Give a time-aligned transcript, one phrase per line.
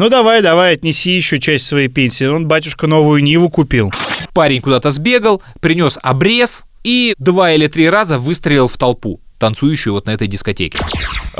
[0.00, 2.24] Ну давай, давай, отнеси еще часть своей пенсии.
[2.24, 3.92] Он, батюшка, новую Ниву купил.
[4.32, 10.06] Парень куда-то сбегал, принес обрез и два или три раза выстрелил в толпу танцующую вот
[10.06, 10.78] на этой дискотеке.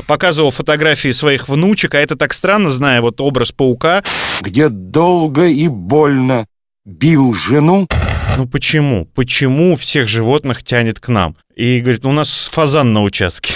[0.07, 4.03] Показывал фотографии своих внучек, а это так странно, зная вот образ паука.
[4.43, 6.46] Где долго и больно
[6.84, 7.88] бил жену.
[8.36, 9.06] Ну почему?
[9.14, 11.34] Почему всех животных тянет к нам?
[11.56, 13.54] И говорит, у нас фазан на участке.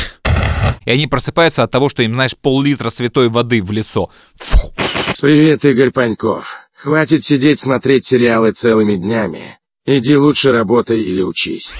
[0.84, 4.10] И они просыпаются от того, что им, знаешь, пол-литра святой воды в лицо.
[4.36, 4.72] Фу.
[5.20, 6.56] Привет, Игорь Паньков.
[6.74, 9.58] Хватит сидеть смотреть сериалы целыми днями.
[9.86, 11.74] Иди лучше работай или учись.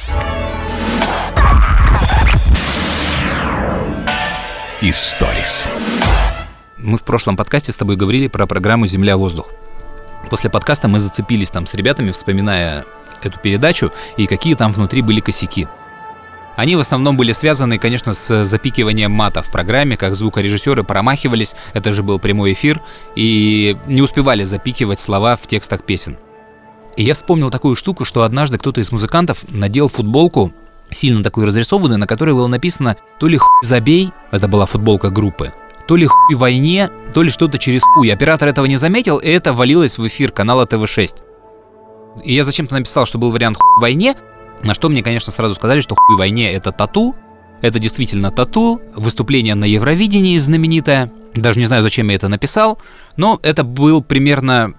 [4.81, 5.71] Историс.
[6.79, 9.51] Мы в прошлом подкасте с тобой говорили про программу «Земля-воздух».
[10.29, 12.85] После подкаста мы зацепились там с ребятами, вспоминая
[13.23, 15.67] эту передачу и какие там внутри были косяки.
[16.57, 21.93] Они в основном были связаны, конечно, с запикиванием мата в программе, как звукорежиссеры промахивались, это
[21.93, 22.81] же был прямой эфир,
[23.17, 26.17] и не успевали запикивать слова в текстах песен.
[26.97, 30.53] И я вспомнил такую штуку, что однажды кто-то из музыкантов надел футболку,
[30.91, 35.53] сильно такую разрисованную, на которой было написано то ли хуй забей, это была футболка группы,
[35.89, 38.13] то ли хуй войне, то ли что-то через хуй.
[38.13, 41.17] Оператор этого не заметил, и это валилось в эфир канала ТВ6.
[42.23, 44.15] И я зачем-то написал, что был вариант хуй войне,
[44.65, 47.15] на что мне, конечно, сразу сказали, что хуй войне это тату,
[47.61, 51.13] это действительно тату, выступление на Евровидении знаменитое.
[51.35, 52.79] Даже не знаю, зачем я это написал,
[53.17, 54.75] но это был примерно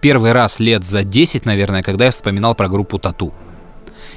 [0.00, 3.32] первый раз лет за 10, наверное, когда я вспоминал про группу Тату.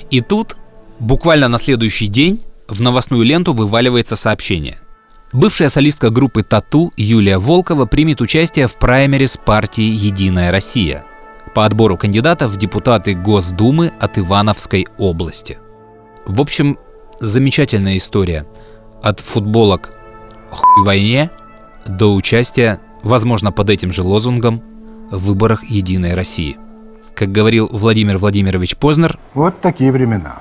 [0.10, 0.58] И тут,
[1.00, 4.78] буквально на следующий день, в новостную ленту вываливается сообщение.
[5.32, 11.06] Бывшая солистка группы Тату Юлия Волкова примет участие в праймерис партии «Единая Россия»
[11.54, 15.58] по отбору кандидатов в депутаты Госдумы от Ивановской области.
[16.26, 16.78] В общем,
[17.20, 18.46] замечательная история.
[19.02, 19.94] От футболок
[20.50, 21.30] «Хуй войне»
[21.86, 24.64] до участия, возможно, под этим же лозунгом,
[25.12, 26.58] в выборах «Единой России».
[27.14, 30.40] Как говорил Владимир Владимирович Познер, Вот такие времена.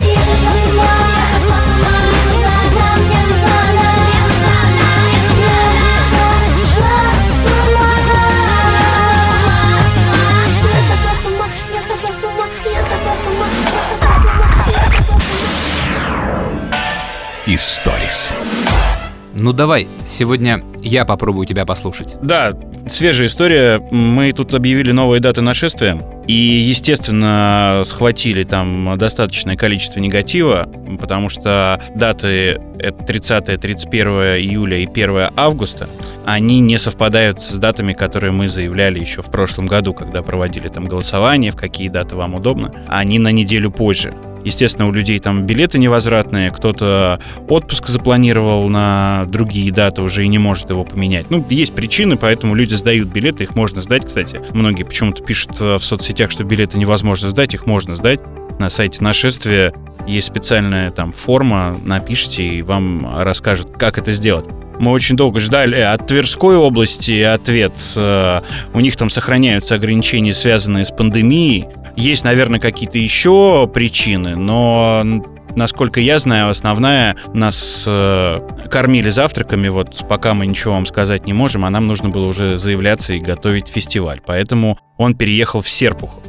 [19.42, 22.14] Ну давай, сегодня я попробую тебя послушать.
[22.22, 22.52] Да,
[22.88, 23.80] свежая история.
[23.90, 26.00] Мы тут объявили новые даты нашествия.
[26.28, 30.68] И, естественно, схватили там достаточное количество негатива,
[31.00, 34.08] потому что даты это 30, 31
[34.38, 35.88] июля и 1 августа,
[36.24, 40.86] они не совпадают с датами, которые мы заявляли еще в прошлом году, когда проводили там
[40.86, 42.72] голосование, в какие даты вам удобно.
[42.88, 44.14] Они на неделю позже.
[44.44, 50.38] Естественно, у людей там билеты невозвратные, кто-то отпуск запланировал на другие даты уже и не
[50.38, 51.30] может его поменять.
[51.30, 54.40] Ну, есть причины, поэтому люди сдают билеты, их можно сдать, кстати.
[54.52, 58.20] Многие почему-то пишут в соцсетях, что билеты невозможно сдать, их можно сдать.
[58.58, 59.72] На сайте нашествия
[60.06, 64.44] есть специальная там форма, напишите, и вам расскажут, как это сделать.
[64.78, 67.72] Мы очень долго ждали от Тверской области ответ.
[67.96, 68.40] Э,
[68.74, 71.66] У них там сохраняются ограничения, связанные с пандемией.
[71.96, 75.22] Есть, наверное, какие-то еще причины, но
[75.54, 81.34] Насколько я знаю, основная нас э, кормили завтраками, вот пока мы ничего вам сказать не
[81.34, 84.20] можем, а нам нужно было уже заявляться и готовить фестиваль.
[84.24, 86.22] Поэтому он переехал в Серпухов.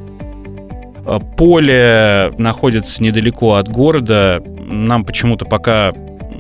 [1.06, 4.44] Э, Поле находится недалеко от города.
[4.46, 5.94] Нам почему-то пока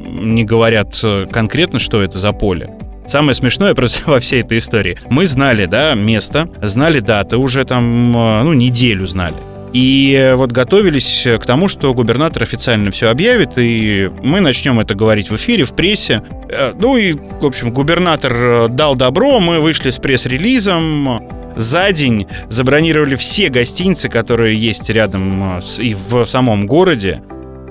[0.06, 2.70] не говорят э, конкретно, что это за поле.
[3.08, 4.98] Самое смешное просто во всей этой истории.
[5.10, 9.36] Мы знали, да, место, знали даты, уже там, э, ну, неделю знали.
[9.74, 15.32] И вот готовились к тому, что губернатор официально все объявит, и мы начнем это говорить
[15.32, 16.22] в эфире, в прессе.
[16.50, 21.22] Э, Ну и, в общем, губернатор э, дал добро, мы вышли с пресс-релизом.
[21.56, 27.22] За день забронировали все гостиницы, которые есть рядом э, с- и в самом городе.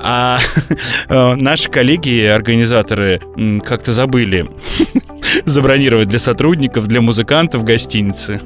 [0.04, 0.38] А
[1.08, 3.20] э, наши коллеги, организаторы,
[3.64, 4.46] как-то забыли
[5.44, 8.40] забронировать для сотрудников, для музыкантов гостиницы.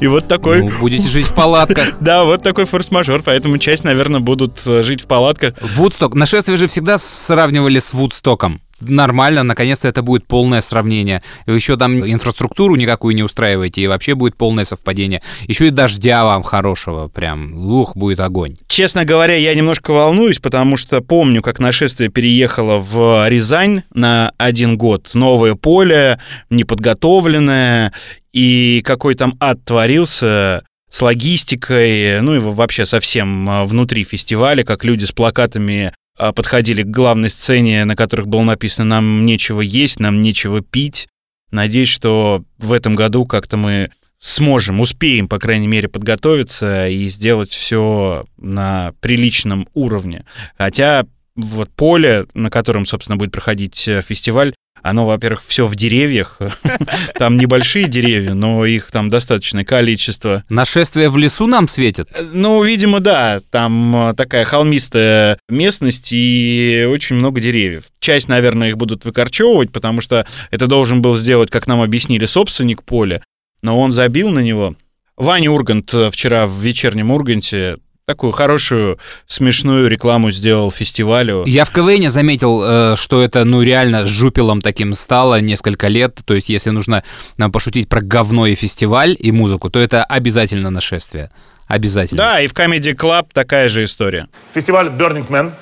[0.00, 0.62] И вот такой...
[0.62, 1.96] Ну, будете жить в палатках.
[2.00, 5.54] Да, вот такой форс-мажор, поэтому часть, наверное, будут э, жить в палатках.
[5.60, 6.14] Вудсток.
[6.14, 8.60] Нашествие же всегда сравнивали с Вудстоком.
[8.80, 11.22] Нормально, наконец-то это будет полное сравнение.
[11.46, 15.22] Еще там инфраструктуру никакую не устраиваете, и вообще будет полное совпадение.
[15.46, 18.54] Еще и дождя вам хорошего, прям, лух, будет огонь.
[18.68, 24.76] Честно говоря, я немножко волнуюсь, потому что помню, как нашествие переехало в Рязань на один
[24.76, 25.10] год.
[25.14, 26.20] Новое поле,
[26.50, 27.92] неподготовленное,
[28.32, 34.84] и какой там ад творился с логистикой, ну и вообще совсем а, внутри фестиваля, как
[34.84, 40.20] люди с плакатами подходили к главной сцене, на которых было написано «Нам нечего есть, нам
[40.20, 41.08] нечего пить».
[41.50, 47.50] Надеюсь, что в этом году как-то мы сможем, успеем, по крайней мере, подготовиться и сделать
[47.50, 50.24] все на приличном уровне.
[50.58, 51.06] Хотя
[51.36, 56.38] вот поле, на котором, собственно, будет проходить э, фестиваль, оно, во-первых, все в деревьях.
[57.14, 60.44] Там небольшие деревья, но их там достаточное количество.
[60.48, 62.08] Нашествие в лесу нам светит?
[62.32, 63.40] Ну, видимо, да.
[63.50, 67.84] Там э, такая холмистая местность и очень много деревьев.
[68.00, 72.82] Часть, наверное, их будут выкорчевывать, потому что это должен был сделать, как нам объяснили, собственник
[72.82, 73.22] поля
[73.62, 74.74] но он забил на него.
[75.16, 77.78] Ваня Ургант э, вчера в вечернем Урганте
[78.08, 81.44] такую хорошую, смешную рекламу сделал фестивалю.
[81.44, 86.18] Я в КВН заметил, э, что это, ну, реально с жупелом таким стало несколько лет.
[86.24, 87.04] То есть, если нужно
[87.36, 91.30] нам пошутить про говно и фестиваль, и музыку, то это обязательно нашествие.
[91.66, 92.22] Обязательно.
[92.22, 94.28] Да, и в Comedy Club такая же история.
[94.54, 95.52] Фестиваль Burning Man.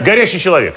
[0.00, 0.76] Горящий человек.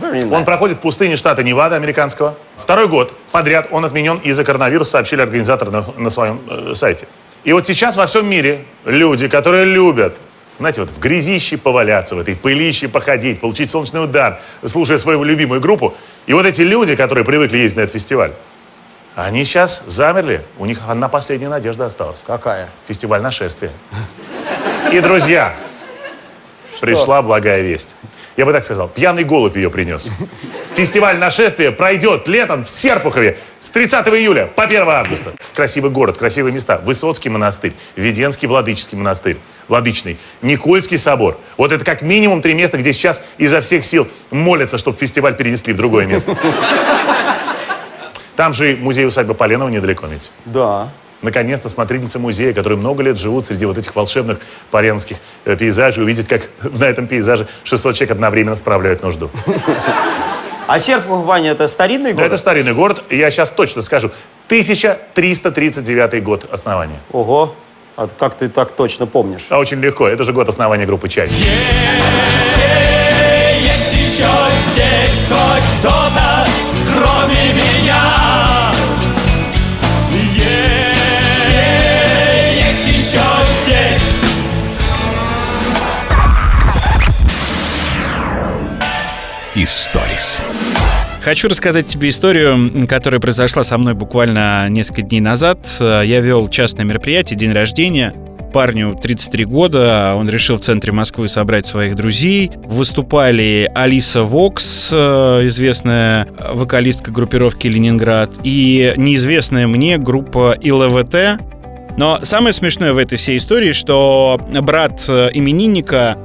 [0.00, 2.34] Он проходит в пустыне штата Невада американского.
[2.56, 7.08] Второй год подряд он отменен из-за коронавируса, сообщили организаторы на, на своем э, сайте.
[7.48, 10.18] И вот сейчас во всем мире люди, которые любят,
[10.58, 15.58] знаете, вот в грязище поваляться, в этой пылище походить, получить солнечный удар, слушая свою любимую
[15.58, 15.96] группу.
[16.26, 18.34] И вот эти люди, которые привыкли ездить на этот фестиваль,
[19.14, 20.44] они сейчас замерли.
[20.58, 22.22] У них одна последняя надежда осталась.
[22.26, 22.68] Какая?
[22.86, 23.72] Фестиваль нашествия.
[24.92, 25.54] И, друзья,
[26.82, 27.96] пришла благая весть.
[28.38, 30.12] Я бы так сказал, пьяный голубь ее принес.
[30.76, 35.32] Фестиваль нашествия пройдет летом в Серпухове с 30 июля по 1 августа.
[35.56, 36.78] Красивый город, красивые места.
[36.84, 41.36] Высоцкий монастырь, Веденский Владыческий монастырь, Владычный, Никольский собор.
[41.56, 45.72] Вот это как минимум три места, где сейчас изо всех сил молятся, чтобы фестиваль перенесли
[45.72, 46.38] в другое место.
[48.36, 50.30] Там же музей-усадьба Поленова недалеко ведь.
[50.44, 50.92] Да.
[51.22, 54.38] Наконец-то смотрительница музея, которые много лет живут среди вот этих волшебных
[54.70, 59.30] паренских э, пейзажей, увидеть, как на этом пейзаже 600 человек одновременно справляют нужду.
[60.68, 62.26] А Серпухов, Ваня, это старинный Да, город?
[62.28, 64.10] это старинный город, я сейчас точно скажу.
[64.48, 67.00] 1339 год основания.
[67.10, 67.54] Ого.
[67.96, 69.46] А как ты так точно помнишь?
[69.50, 71.28] А очень легко, это же год основания группы «Чай».
[73.60, 74.28] Есть еще
[74.72, 76.27] здесь хоть кто-то,
[89.68, 90.44] Историс.
[91.20, 95.58] Хочу рассказать тебе историю, которая произошла со мной буквально несколько дней назад.
[95.78, 98.14] Я вел частное мероприятие, день рождения.
[98.54, 102.50] Парню 33 года, он решил в центре Москвы собрать своих друзей.
[102.64, 111.42] Выступали Алиса Вокс, э, известная вокалистка группировки «Ленинград», и неизвестная мне группа ИЛВТ.
[111.98, 116.16] Но самое смешное в этой всей истории, что брат э, именинника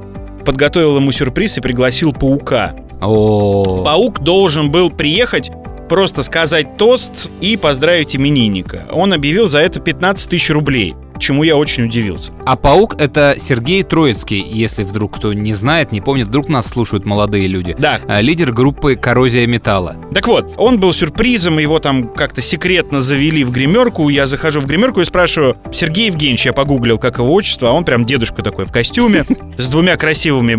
[0.46, 2.74] подготовил ему сюрприз и пригласил паука.
[3.06, 5.50] О, Паук должен был приехать,
[5.88, 8.88] просто сказать тост и поздравить именинника.
[8.92, 12.32] Он объявил за это 15 тысяч рублей, чему я очень удивился.
[12.44, 17.04] А паук это Сергей Троицкий, если вдруг кто не знает, не помнит, вдруг нас слушают
[17.04, 17.74] молодые люди.
[17.78, 18.00] Да.
[18.08, 19.96] А, Лидер группы Коррозия металла.
[20.12, 24.08] Так вот, он был сюрпризом, его там как-то секретно завели в гримерку.
[24.08, 27.84] Я захожу в гримерку и спрашиваю, Сергей Евгеньевич, я погуглил, как его отчество, а он
[27.84, 29.24] прям дедушка такой в костюме,
[29.56, 30.54] с двумя красивыми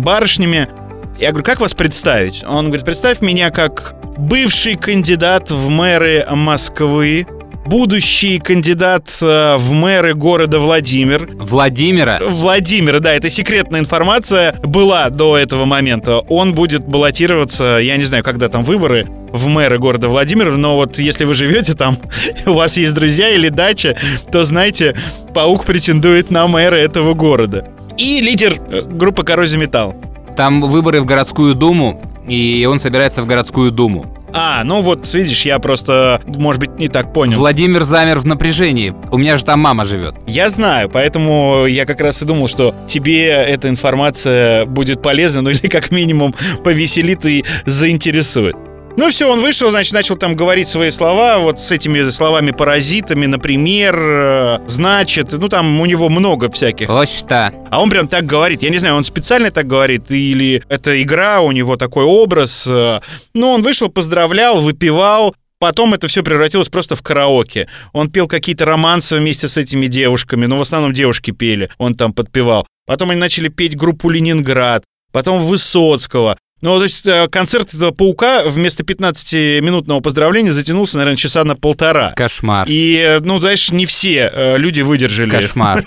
[0.00, 0.68] барышнями.
[1.22, 2.42] Я говорю, как вас представить?
[2.44, 7.28] Он говорит, представь меня как бывший кандидат в мэры Москвы,
[7.64, 12.18] будущий кандидат э, в мэры города Владимир, Владимира.
[12.26, 16.18] Владимир, да, это секретная информация была до этого момента.
[16.28, 20.98] Он будет баллотироваться, я не знаю, когда там выборы в мэры города Владимир, но вот
[20.98, 21.98] если вы живете там,
[22.46, 23.96] у вас есть друзья или дача,
[24.32, 24.96] то знаете,
[25.32, 27.68] паук претендует на мэра этого города.
[27.96, 29.94] И лидер э, группы Коррозия Металл.
[30.36, 34.06] Там выборы в городскую думу, и он собирается в городскую думу.
[34.34, 37.36] А, ну вот, видишь, я просто, может быть, не так понял.
[37.38, 38.94] Владимир замер в напряжении.
[39.10, 40.14] У меня же там мама живет.
[40.26, 45.50] Я знаю, поэтому я как раз и думал, что тебе эта информация будет полезна, ну
[45.50, 46.34] или как минимум
[46.64, 48.56] повеселит и заинтересует.
[48.96, 53.96] Ну все, он вышел, значит, начал там говорить свои слова, вот с этими словами-паразитами, например,
[53.98, 56.88] э, значит, ну там у него много всяких.
[56.88, 57.52] Вот что.
[57.70, 58.62] А он прям так говорит.
[58.62, 62.66] Я не знаю, он специально так говорит или это игра, у него такой образ.
[62.66, 63.00] Ну,
[63.34, 67.68] он вышел, поздравлял, выпивал, Потом это все превратилось просто в караоке.
[67.92, 72.12] Он пел какие-то романсы вместе с этими девушками, но в основном девушки пели, он там
[72.12, 72.66] подпевал.
[72.84, 74.82] Потом они начали петь группу «Ленинград»,
[75.12, 76.36] потом Высоцкого.
[76.62, 82.12] Ну, то есть э, концерт этого паука вместо 15-минутного поздравления затянулся, наверное, часа на полтора.
[82.16, 82.68] Кошмар.
[82.70, 85.28] И, э, ну, знаешь, не все э, люди выдержали.
[85.28, 85.84] Кошмар.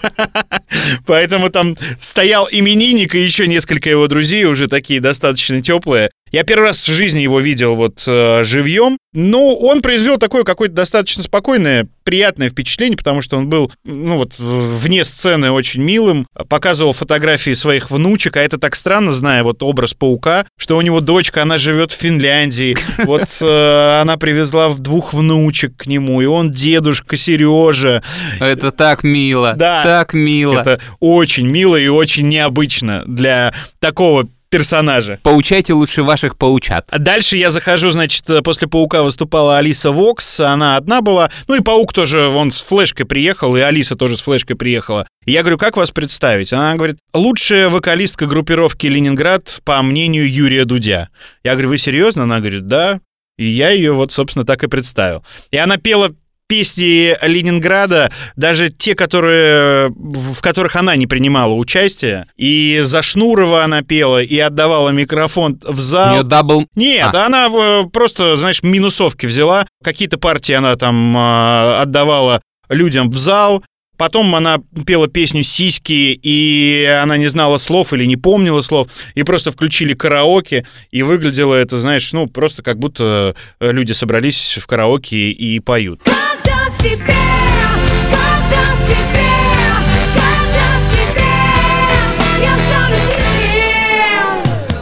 [1.06, 6.12] Поэтому там стоял именинник и еще несколько его друзей, уже такие достаточно теплые.
[6.32, 10.74] Я первый раз в жизни его видел вот э, живьем, но он произвел такое какое-то
[10.74, 16.94] достаточно спокойное, приятное впечатление, потому что он был, ну вот, вне сцены очень милым, показывал
[16.94, 21.44] фотографии своих внучек, а это так странно, зная вот образ паука, что у него дочка,
[21.44, 27.16] она живет в Финляндии, вот э, она привезла двух внучек к нему, и он дедушка
[27.18, 28.04] Сережа,
[28.40, 29.54] Это так мило.
[29.56, 29.84] Да.
[29.84, 30.60] Так мило.
[30.60, 35.20] это очень мило и очень необычно для такого персонажа.
[35.22, 36.88] Поучайте лучше ваших паучат.
[36.90, 41.30] А дальше я захожу, значит, после Паука выступала Алиса Вокс, она одна была.
[41.50, 45.08] Ну и Паук тоже, он с флешкой приехал, и Алиса тоже с флешкой приехала.
[45.26, 46.54] И я говорю, как вас представить?
[46.54, 51.10] Она говорит, лучшая вокалистка группировки «Ленинград» по мнению Юрия Дудя.
[51.44, 52.24] Я говорю, вы серьезно?
[52.24, 53.02] Она говорит, да.
[53.38, 55.26] И я ее вот, собственно, так и представил.
[55.52, 56.16] И она пела
[56.48, 62.26] песни Ленинграда, даже те, которые, в которых она не принимала участие.
[62.38, 66.16] И за Шнурова она пела, и отдавала микрофон в зал.
[66.16, 66.68] нее double...
[66.76, 67.26] Нет, А.
[67.26, 69.66] она э, просто, знаешь, минусовки взяла.
[69.84, 73.64] Какие-то партии она там э, отдавала людям в зал.
[73.98, 79.24] Потом она пела песню «Сиськи», и она не знала слов или не помнила слов, и
[79.24, 84.68] просто включили караоке, и выглядело это, знаешь, ну, просто как будто э, люди собрались в
[84.68, 86.02] караоке и поют.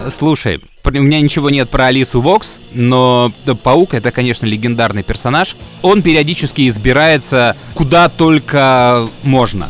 [0.09, 3.31] Слушай, у меня ничего нет про Алису Вокс, но
[3.63, 5.55] Паук это, конечно, легендарный персонаж.
[5.81, 9.69] Он периодически избирается куда только можно.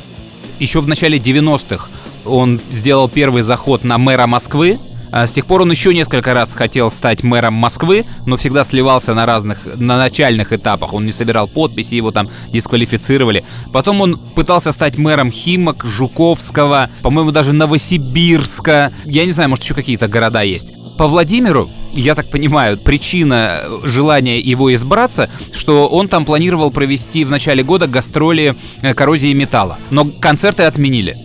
[0.59, 1.89] Еще в начале 90-х
[2.25, 4.77] он сделал первый заход на мэра Москвы.
[5.13, 9.13] А С тех пор он еще несколько раз хотел стать мэром Москвы, но всегда сливался
[9.13, 10.91] на разных, на начальных этапах.
[10.95, 13.43] Он не собирал подписи, его там дисквалифицировали.
[13.71, 18.91] Потом он пытался стать мэром Химок, Жуковского, по-моему, даже Новосибирска.
[19.05, 20.73] Я не знаю, может, еще какие-то города есть.
[20.97, 27.23] По Владимиру, я так понимаю, причина э, желания его избраться, что он там планировал провести
[27.23, 29.77] в начале года гастроли э, коррозии металла.
[29.91, 31.15] Но концерты отменили.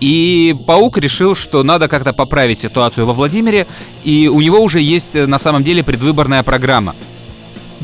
[0.00, 3.66] И Паук решил, что надо как-то поправить ситуацию во Владимире,
[4.04, 6.94] и у него уже есть э, на самом деле предвыборная программа.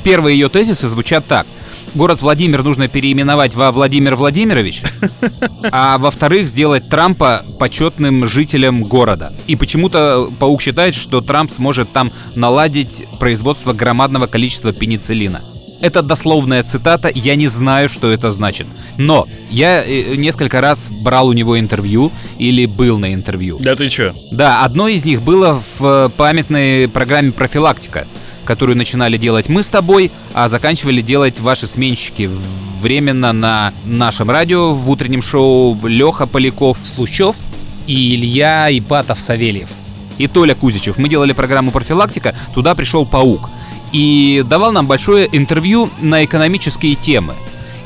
[0.05, 1.47] Первые ее тезисы звучат так.
[1.95, 4.83] Город Владимир нужно переименовать во Владимир Владимирович,
[5.73, 9.33] а во-вторых, сделать Трампа почетным жителем города.
[9.47, 15.43] И почему-то Паук считает, что Трамп сможет там наладить производство громадного количества пенициллина.
[15.83, 18.69] Это дословная цитата, я не знаю, что это значит.
[18.99, 23.59] Но я э, несколько раз брал у него интервью или был на интервью.
[23.61, 24.15] Да ты чё?
[24.31, 28.07] Да, одно из них было в э, памятной программе «Профилактика»,
[28.45, 32.31] которую начинали делать мы с тобой, а заканчивали делать ваши сменщики
[32.81, 37.35] временно на нашем радио в утреннем шоу Леха Поляков Случев
[37.89, 39.69] и Илья Ипатов Савельев.
[40.19, 40.99] И Толя Кузичев.
[40.99, 43.51] Мы делали программу «Профилактика», туда пришел Паук.
[43.93, 47.35] И давал нам большое интервью на экономические темы.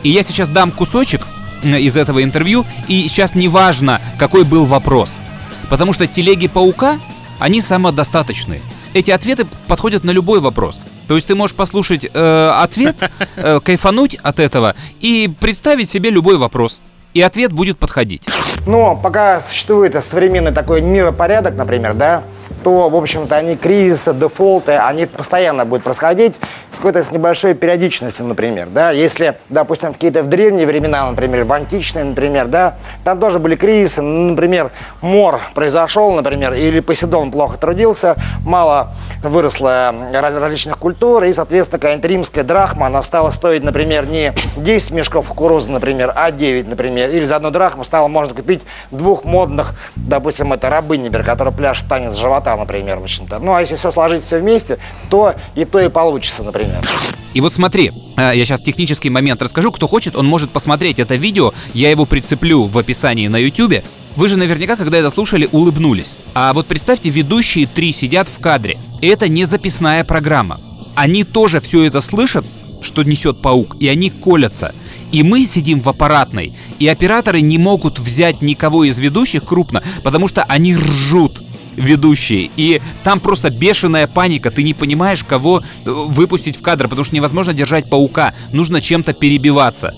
[0.02, 1.22] И я сейчас дам кусочек
[1.64, 5.20] э, из этого интервью, и сейчас не важно, какой был вопрос.
[5.68, 6.98] Потому что телеги паука,
[7.38, 8.60] они самодостаточные.
[8.94, 10.80] Эти ответы подходят на любой вопрос.
[11.08, 16.36] То есть ты можешь послушать э, ответ, э, кайфануть от этого и представить себе любой
[16.38, 16.80] вопрос.
[17.14, 18.28] И ответ будет подходить.
[18.66, 22.22] Но пока существует современный такой миропорядок, например, да,
[22.66, 26.34] то, в общем-то, они кризисы, дефолты, они постоянно будут происходить
[26.72, 28.90] с какой-то с небольшой периодичностью, например, да.
[28.90, 33.54] Если, допустим, в какие-то в древние времена, например, в античные, например, да, там тоже были
[33.54, 38.88] кризисы, ну, например, мор произошел, например, или Поседон плохо трудился, мало
[39.22, 44.90] выросло раз- различных культур, и, соответственно, какая-нибудь римская драхма, она стала стоить, например, не 10
[44.90, 49.74] мешков кукурузы, например, а 9, например, или за одну драхму стало можно купить двух модных,
[49.94, 53.38] допустим, это рабынь, например, которая пляшет танец живота, например, в общем-то.
[53.38, 54.78] Ну, а если все сложить все вместе,
[55.10, 56.86] то и то и получится, например.
[57.34, 59.70] И вот смотри, э, я сейчас технический момент расскажу.
[59.70, 61.52] Кто хочет, он может посмотреть это видео.
[61.74, 63.84] Я его прицеплю в описании на YouTube.
[64.16, 66.16] Вы же наверняка, когда это слушали, улыбнулись.
[66.34, 68.78] А вот представьте, ведущие три сидят в кадре.
[69.02, 70.58] Это не записная программа.
[70.94, 72.46] Они тоже все это слышат,
[72.80, 74.74] что несет паук, и они колятся.
[75.12, 80.26] И мы сидим в аппаратной, и операторы не могут взять никого из ведущих крупно, потому
[80.26, 81.42] что они ржут
[81.76, 82.50] ведущие.
[82.56, 84.50] И там просто бешеная паника.
[84.50, 88.34] Ты не понимаешь, кого э, выпустить в кадр, потому что невозможно держать паука.
[88.52, 89.94] Нужно чем-то перебиваться.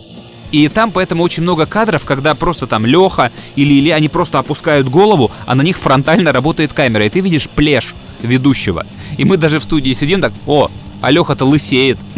[0.50, 4.88] И там поэтому очень много кадров, когда просто там Леха или Илья, они просто опускают
[4.88, 7.04] голову, а на них фронтально работает камера.
[7.04, 8.86] И ты видишь плеш ведущего.
[9.16, 11.98] И мы даже в студии сидим так, о, а Леха-то лысеет.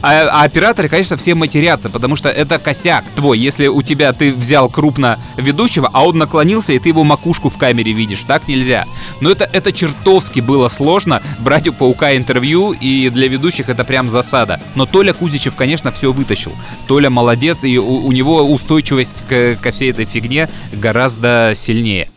[0.00, 3.38] А а операторы, конечно, все матерятся, потому что это косяк твой.
[3.38, 7.58] Если у тебя ты взял крупно ведущего, а он наклонился, и ты его макушку в
[7.58, 8.86] камере видишь, так нельзя.
[9.20, 14.08] Но это, это чертовски было сложно брать у Паука интервью, и для ведущих это прям
[14.08, 14.60] засада.
[14.74, 16.52] Но Толя Кузичев, конечно, все вытащил.
[16.88, 22.08] Толя молодец, и у, у него устойчивость к- ко всей этой фигне гораздо сильнее.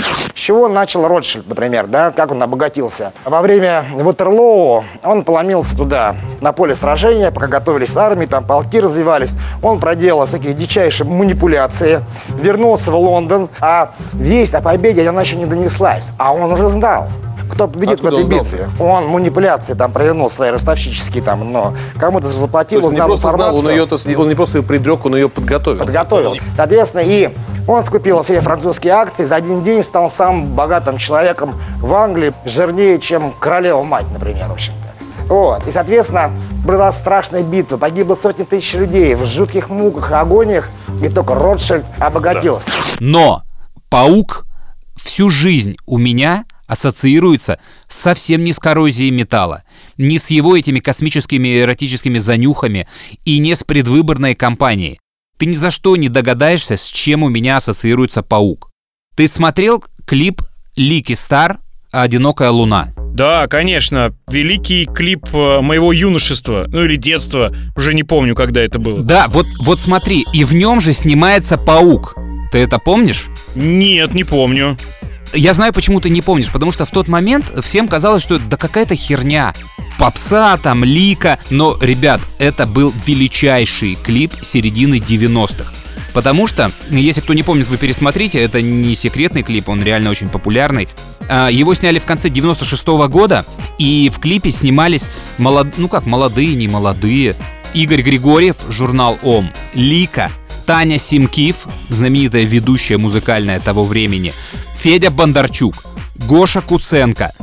[0.45, 3.13] Чего начал Ротшильд, например, да, как он обогатился?
[3.25, 9.31] Во время Ватерлоу он поломился туда, на поле сражения, пока готовились армии, там полки развивались.
[9.63, 15.47] Он проделал всякие дичайшие манипуляции, вернулся в Лондон, а весть о победе она еще не
[15.47, 16.09] донеслась.
[16.19, 17.07] А он уже знал.
[17.51, 18.43] Кто победит Откуда в этой он знал?
[18.43, 18.69] битве?
[18.79, 23.33] Он манипуляции там провернул свои ростовщические там, но кому-то То заплатил, он узнал просто знал,
[23.33, 25.79] он информацию ее, он не просто ее предрек, он ее подготовил.
[25.79, 26.35] подготовил.
[26.55, 27.31] Соответственно, и
[27.67, 32.99] он скупил все французские акции, за один день стал самым богатым человеком в Англии, жирнее,
[32.99, 35.33] чем королева мать, например, в общем-то.
[35.33, 35.67] Вот.
[35.67, 36.31] И, соответственно,
[36.63, 40.69] была страшная битва, погибло сотни тысяч людей в жутких муках и агониях,
[41.01, 42.69] и только Ротшильд обогатился.
[42.99, 43.41] Но
[43.89, 44.45] паук
[44.95, 49.63] всю жизнь у меня ассоциируется совсем не с коррозией металла,
[49.97, 52.87] не с его этими космическими эротическими занюхами
[53.23, 54.99] и не с предвыборной кампанией.
[55.37, 58.69] Ты ни за что не догадаешься, с чем у меня ассоциируется паук.
[59.15, 60.41] Ты смотрел клип
[60.77, 61.59] Лики Стар
[61.91, 62.93] «Одинокая луна»?
[63.13, 68.77] Да, конечно, великий клип э, моего юношества, ну или детства, уже не помню, когда это
[68.77, 69.01] было.
[69.01, 72.15] Да, вот, вот смотри, и в нем же снимается паук.
[72.51, 73.27] Ты это помнишь?
[73.55, 74.77] Нет, не помню.
[75.35, 78.55] Я знаю, почему ты не помнишь, потому что в тот момент всем казалось, что да
[78.55, 79.53] какая-то херня.
[79.99, 81.39] Попса, там, лика.
[81.49, 85.73] Но, ребят, это был величайший клип середины 90-х.
[86.13, 90.29] Потому что, если кто не помнит, вы пересмотрите, это не секретный клип, он реально очень
[90.29, 90.87] популярный.
[91.27, 93.45] А, Его сняли в конце 96 года,
[93.77, 95.67] и в клипе снимались, молод...
[95.75, 97.35] ну как, молодые, не молодые.
[97.73, 100.31] Игорь Григорьев, журнал ОМ, Лика,
[100.65, 104.33] Таня Симкив, знаменитая ведущая музыкальная того времени,
[104.75, 105.75] Федя Бондарчук,
[106.15, 107.33] Гоша Куценко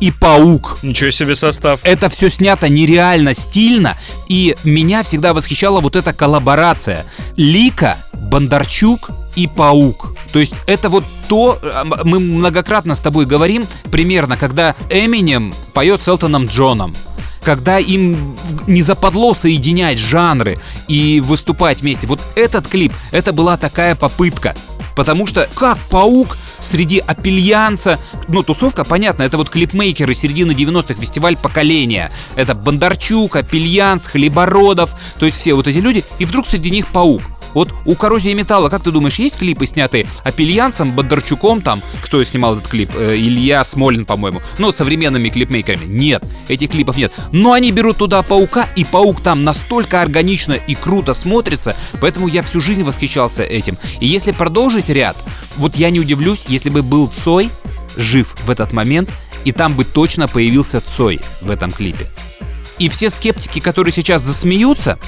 [0.00, 0.78] и Паук.
[0.82, 1.80] Ничего себе состав.
[1.84, 3.96] Это все снято нереально стильно,
[4.28, 7.06] и меня всегда восхищала вот эта коллаборация.
[7.36, 10.16] Лика, Бондарчук и Паук.
[10.32, 16.00] То есть это вот то, а, мы многократно с тобой говорим, примерно, когда Эминем поет
[16.00, 16.96] с Элтоном Джоном,
[17.42, 22.06] когда им не западло соединять жанры и выступать вместе.
[22.06, 24.54] Вот этот клип, это была такая попытка.
[24.94, 31.36] Потому что как паук среди Опельянца, ну, тусовка, понятно, это вот клипмейкеры середины 90-х, фестиваль
[31.36, 32.12] поколения.
[32.36, 37.22] Это Бондарчук, Опельянц, Хлебородов, то есть все вот эти люди, и вдруг среди них паук.
[37.54, 42.56] Вот у коррозии металла, как ты думаешь, есть клипы, снятые Опельянцем, Бондарчуком там, кто снимал
[42.56, 42.90] этот клип?
[42.94, 44.40] Э, Илья Смолин, по-моему.
[44.58, 45.84] Ну, современными клипмейкерами.
[45.86, 47.12] Нет, этих клипов нет.
[47.32, 52.42] Но они берут туда паука, и паук там настолько органично и круто смотрится, поэтому я
[52.42, 53.78] всю жизнь восхищался этим.
[54.00, 55.16] И если продолжить ряд,
[55.56, 57.50] вот я не удивлюсь, если бы был Цой
[57.96, 59.10] жив в этот момент,
[59.44, 62.08] и там бы точно появился Цой в этом клипе.
[62.78, 64.98] И все скептики, которые сейчас засмеются,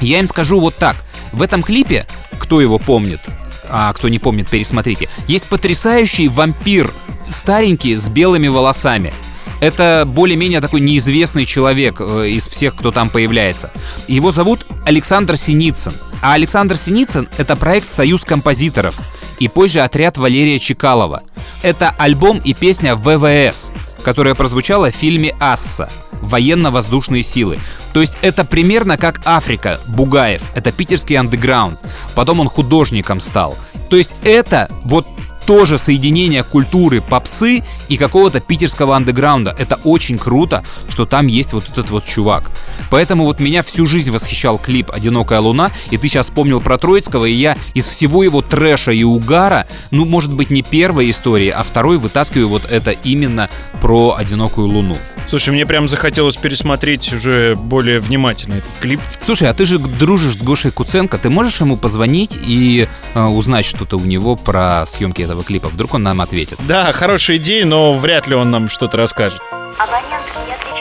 [0.00, 0.96] я им скажу вот так.
[1.32, 2.06] В этом клипе,
[2.38, 3.20] кто его помнит,
[3.68, 6.92] а кто не помнит, пересмотрите, есть потрясающий вампир,
[7.28, 9.12] старенький, с белыми волосами.
[9.60, 13.70] Это более-менее такой неизвестный человек э, из всех, кто там появляется.
[14.08, 15.94] Его зовут Александр Синицын.
[16.20, 18.98] А Александр Синицын— это проект «Союз композиторов»
[19.38, 21.22] и позже отряд Валерия Чекалова.
[21.62, 25.88] Это альбом и песня ВВС, которая прозвучала в фильме «Асса»
[26.22, 27.58] военно-воздушные силы.
[27.92, 31.78] То есть это примерно как Африка, Бугаев, это питерский андеграунд.
[32.14, 33.56] Потом он художником стал.
[33.90, 35.06] То есть это вот
[35.52, 39.54] тоже соединение культуры попсы и какого-то питерского андеграунда.
[39.58, 42.50] Это очень круто, что там есть вот этот вот чувак.
[42.88, 47.26] Поэтому вот меня всю жизнь восхищал клип «Одинокая луна», и ты сейчас вспомнил про Троицкого,
[47.26, 51.62] и я из всего его трэша и угара, ну, может быть, не первой истории, а
[51.64, 53.50] второй вытаскиваю вот это именно
[53.82, 54.96] про «Одинокую луну».
[55.26, 59.00] Слушай, мне прям захотелось пересмотреть уже более внимательно этот клип.
[59.20, 63.64] Слушай, а ты же дружишь с Гошей Куценко, ты можешь ему позвонить и э, узнать
[63.64, 65.68] что-то у него про съемки этого клипа?
[65.68, 66.58] Вдруг он нам ответит.
[66.66, 69.40] Да, хорошая идея, но вряд ли он нам что-то расскажет.
[69.78, 70.71] Абонент не отвечает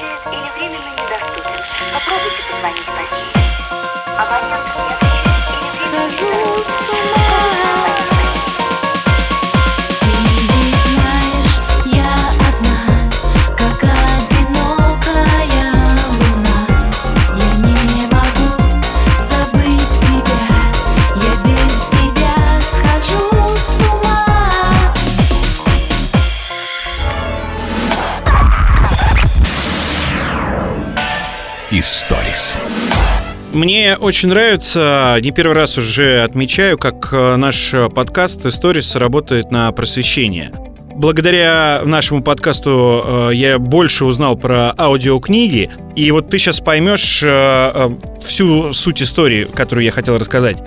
[33.61, 39.71] Мне очень нравится, не первый раз уже отмечаю, как э, наш подкаст «Историс» работает на
[39.71, 40.51] просвещение.
[40.95, 47.91] Благодаря нашему подкасту э, я больше узнал про аудиокниги, и вот ты сейчас поймешь э,
[48.19, 50.57] всю суть истории, которую я хотел рассказать.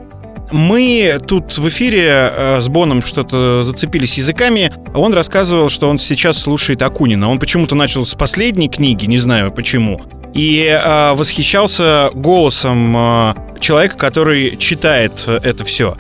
[0.51, 4.73] Мы тут в эфире э, с Боном что-то зацепились языками.
[4.95, 7.31] Он рассказывал, что он сейчас слушает Акунина.
[7.31, 10.01] Он почему-то начал с последней книги, не знаю почему.
[10.35, 15.97] И э, восхищался голосом э, человека, который читает это все.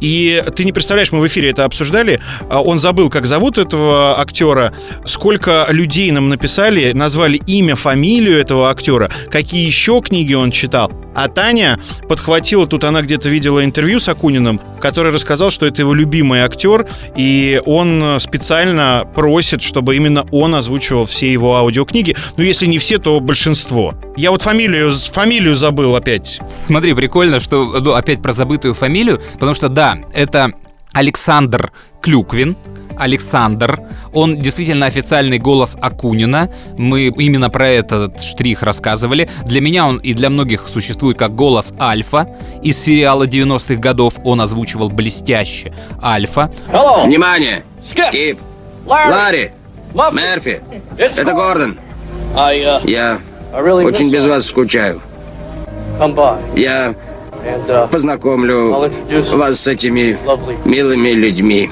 [0.00, 2.20] И ты не представляешь, мы в эфире это обсуждали.
[2.48, 4.72] а Он забыл, как зовут этого актера,
[5.04, 10.90] сколько людей нам написали, назвали имя, фамилию этого актера, какие еще книги он читал.
[11.14, 15.92] А Таня подхватила, тут она где-то видела интервью с Акуниным, который рассказал, что это его
[15.92, 22.14] любимый актер, и он специально просит, чтобы именно он озвучивал все его аудиокниги.
[22.36, 23.94] Ну, если не все, то большинство.
[24.16, 26.40] Я вот фамилию, фамилию забыл опять.
[26.48, 30.52] Смотри, прикольно, что ну, опять про забытую фамилию, потому что да, это
[30.92, 31.72] Александр
[32.02, 32.56] Клюквин.
[33.00, 33.80] Александр.
[34.12, 36.50] Он действительно официальный голос Акунина.
[36.76, 39.30] Мы именно про этот штрих рассказывали.
[39.46, 42.28] Для меня он и для многих существует как голос Альфа.
[42.60, 45.72] Из сериала 90-х годов он озвучивал блестяще
[46.02, 46.50] Альфа.
[47.04, 47.62] Внимание!
[47.88, 48.40] Скип!
[48.84, 49.52] Ларри!
[49.94, 50.60] Мерфи!
[50.96, 51.78] Это Гордон!
[52.84, 53.20] Я
[53.52, 55.00] очень без вас скучаю.
[56.56, 56.94] Я
[57.90, 58.90] познакомлю
[59.32, 60.18] вас с этими
[60.64, 61.70] милыми людьми.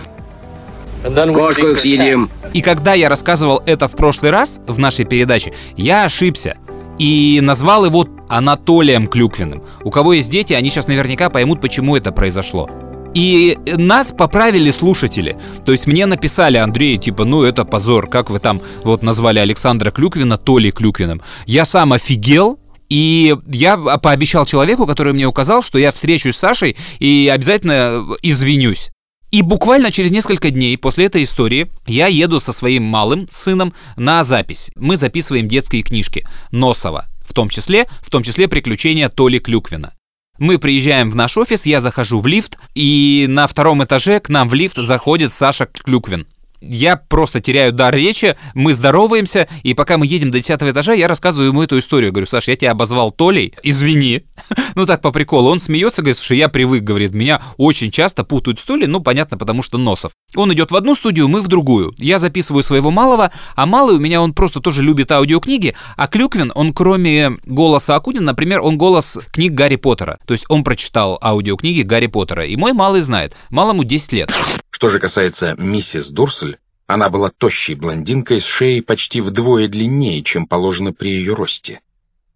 [1.34, 2.30] Кошку их съедим.
[2.52, 6.56] И когда я рассказывал это в прошлый раз в нашей передаче, я ошибся
[6.98, 9.62] и назвал его Анатолием Клюквиным.
[9.84, 12.68] У кого есть дети, они сейчас наверняка поймут, почему это произошло.
[13.14, 15.38] И нас поправили слушатели.
[15.64, 19.90] То есть мне написали, Андрей, типа, ну это позор, как вы там вот назвали Александра
[19.90, 21.22] Клюквина Толей Клюквиным.
[21.46, 22.58] Я сам офигел,
[22.88, 28.90] и я пообещал человеку, который мне указал, что я встречусь с Сашей и обязательно извинюсь.
[29.32, 34.22] И буквально через несколько дней после этой истории я еду со своим малым сыном на
[34.22, 34.70] запись.
[34.76, 39.92] Мы записываем детские книжки Носова, в том числе, в том числе приключения Толи Клюквина.
[40.38, 44.48] Мы приезжаем в наш офис, я захожу в лифт, и на втором этаже к нам
[44.48, 46.26] в лифт заходит Саша Клюквин.
[46.60, 51.08] Я просто теряю дар речи, мы здороваемся, и пока мы едем до 10 этажа, я
[51.08, 52.12] рассказываю ему эту историю.
[52.12, 54.24] Говорю, Саш, я тебя обозвал Толей, извини.
[54.74, 55.50] ну так, по приколу.
[55.50, 59.38] Он смеется, говорит, слушай, я привык, говорит, меня очень часто путают с Толей, ну понятно,
[59.38, 60.12] потому что Носов.
[60.34, 61.94] Он идет в одну студию, мы в другую.
[61.98, 66.52] Я записываю своего малого, а малый у меня, он просто тоже любит аудиокниги, а Клюквин,
[66.54, 70.18] он кроме голоса Акунина, например, он голос книг Гарри Поттера.
[70.26, 74.30] То есть он прочитал аудиокниги Гарри Поттера, и мой малый знает, малому 10 лет.
[74.76, 76.45] Что же касается миссис Дурсель,
[76.86, 81.80] она была тощей блондинкой с шеей почти вдвое длиннее, чем положено при ее росте.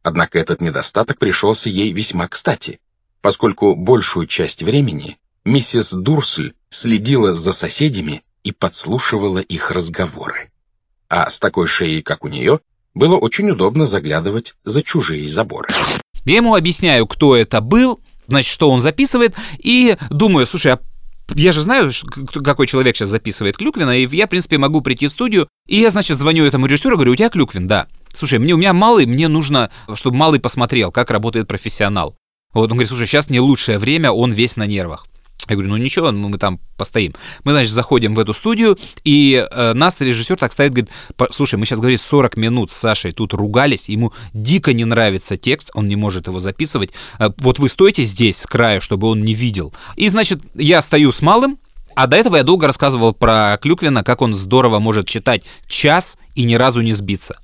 [0.03, 2.81] Однако этот недостаток пришелся ей весьма кстати,
[3.21, 10.51] поскольку большую часть времени миссис Дурсель следила за соседями и подслушивала их разговоры.
[11.09, 12.61] А с такой шеей, как у нее,
[12.95, 15.69] было очень удобно заглядывать за чужие заборы.
[16.25, 20.81] Я ему объясняю, кто это был, значит, что он записывает, и думаю, слушай, а
[21.35, 21.91] я же знаю,
[22.45, 25.91] какой человек сейчас записывает Клюквина, и я, в принципе, могу прийти в студию, и я,
[25.91, 27.87] значит, звоню этому режиссеру, говорю, у тебя Клюквин, да.
[28.13, 32.17] Слушай, мне, у меня малый, мне нужно, чтобы малый посмотрел, как работает профессионал.
[32.53, 35.07] Вот, он говорит, слушай, сейчас не лучшее время, он весь на нервах.
[35.51, 37.15] Я говорю, ну ничего, мы там постоим.
[37.43, 41.57] Мы, значит, заходим в эту студию, и э, нас режиссер так ставит, говорит, «По- слушай,
[41.57, 45.89] мы сейчас, говорит, 40 минут с Сашей тут ругались, ему дико не нравится текст, он
[45.89, 46.95] не может его записывать.
[47.19, 49.75] Э, вот вы стойте здесь, с краю, чтобы он не видел.
[49.97, 51.59] И, значит, я стою с малым,
[51.97, 56.45] а до этого я долго рассказывал про Клюквина, как он здорово может читать час и
[56.45, 57.41] ни разу не сбиться.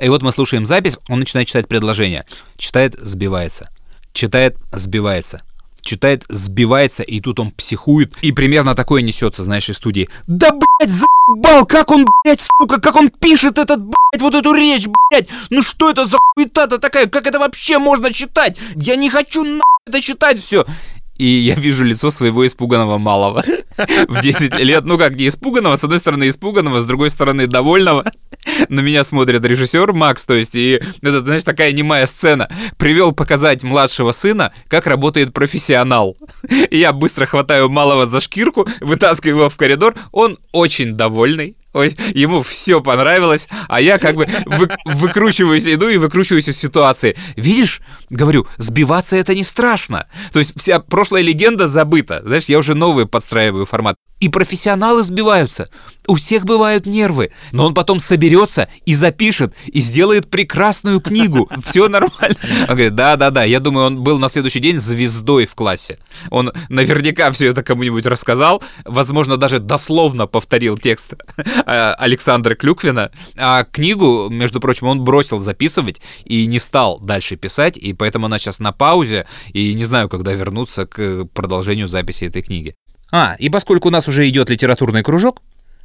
[0.00, 2.24] И вот мы слушаем запись, он начинает читать предложение.
[2.58, 3.70] Читает, сбивается.
[4.12, 5.42] Читает, сбивается.
[5.86, 8.12] Читает, сбивается, и тут он психует.
[8.20, 10.08] И примерно такое несется, знаешь, из студии.
[10.26, 14.88] Да, блядь, заебал, как он, блядь, сука, как он пишет этот, блядь, вот эту речь,
[14.88, 15.28] блядь.
[15.50, 18.56] Ну что это за хуета-то такая, как это вообще можно читать?
[18.74, 20.66] Я не хочу на это читать все.
[21.18, 23.42] И я вижу лицо своего испуганного малого
[24.08, 24.84] в 10 лет.
[24.84, 28.04] Ну как, не испуганного, с одной стороны испуганного, с другой стороны довольного.
[28.68, 32.48] На меня смотрит режиссер Макс, то есть, и это, знаешь, такая немая сцена.
[32.76, 36.16] Привел показать младшего сына, как работает профессионал.
[36.70, 39.94] И я быстро хватаю малого за шкирку, вытаскиваю его в коридор.
[40.12, 46.48] Он очень довольный, ему все понравилось, а я как бы вы- выкручиваюсь, иду и выкручиваюсь
[46.48, 47.16] из ситуации.
[47.36, 50.06] Видишь, говорю, сбиваться это не страшно.
[50.32, 52.22] То есть вся прошлая легенда забыта.
[52.24, 53.96] Знаешь, я уже новый подстраиваю формат.
[54.18, 55.68] И профессионалы сбиваются.
[56.06, 57.32] У всех бывают нервы.
[57.52, 61.50] Но он потом соберется и запишет, и сделает прекрасную книгу.
[61.64, 62.36] Все нормально.
[62.62, 63.44] Он говорит, да-да-да.
[63.44, 65.98] Я думаю, он был на следующий день звездой в классе.
[66.30, 68.62] Он наверняка все это кому-нибудь рассказал.
[68.84, 73.10] Возможно, даже дословно повторил текст э, Александра Клюквина.
[73.36, 77.76] А книгу, между прочим, он бросил записывать и не стал дальше писать.
[77.76, 79.26] И поэтому она сейчас на паузе.
[79.52, 82.74] И не знаю, когда вернуться к продолжению записи этой книги.
[83.10, 85.42] А, и поскольку у нас уже идет литературный кружок,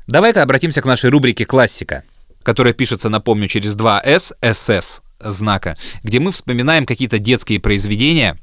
[0.08, 2.04] давай-ка обратимся к нашей рубрике «Классика»,
[2.44, 8.38] которая пишется, напомню, через два «С», «СС» знака, где мы вспоминаем какие-то детские произведения,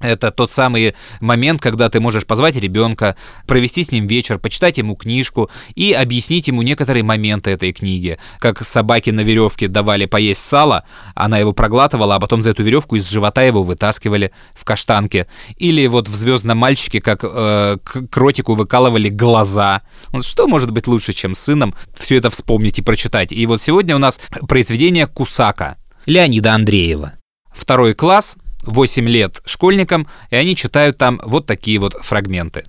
[0.00, 4.94] это тот самый момент, когда ты можешь позвать ребенка, провести с ним вечер, почитать ему
[4.94, 8.18] книжку и объяснить ему некоторые моменты этой книги.
[8.38, 10.84] Как собаке на веревке давали поесть сало,
[11.14, 15.26] она его проглатывала, а потом за эту веревку из живота его вытаскивали в каштанке.
[15.56, 17.76] Или вот в «Звездном мальчике», как э,
[18.10, 19.82] кротику выкалывали глаза.
[20.20, 23.32] Что может быть лучше, чем сыном все это вспомнить и прочитать?
[23.32, 27.12] И вот сегодня у нас произведение «Кусака» Леонида Андреева.
[27.52, 32.64] Второй класс, 8 лет школьникам, и они читают там вот такие вот фрагменты.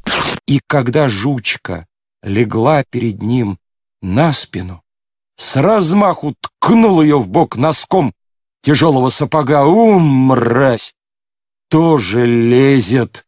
[0.48, 1.86] И когда жучка
[2.24, 3.60] легла перед ним
[4.02, 4.84] на спину,
[5.36, 8.14] с размаху ткнул ее в бок носком
[8.62, 9.66] тяжелого сапога.
[9.66, 10.94] «У, мразь!
[11.70, 13.26] Тоже лезет!»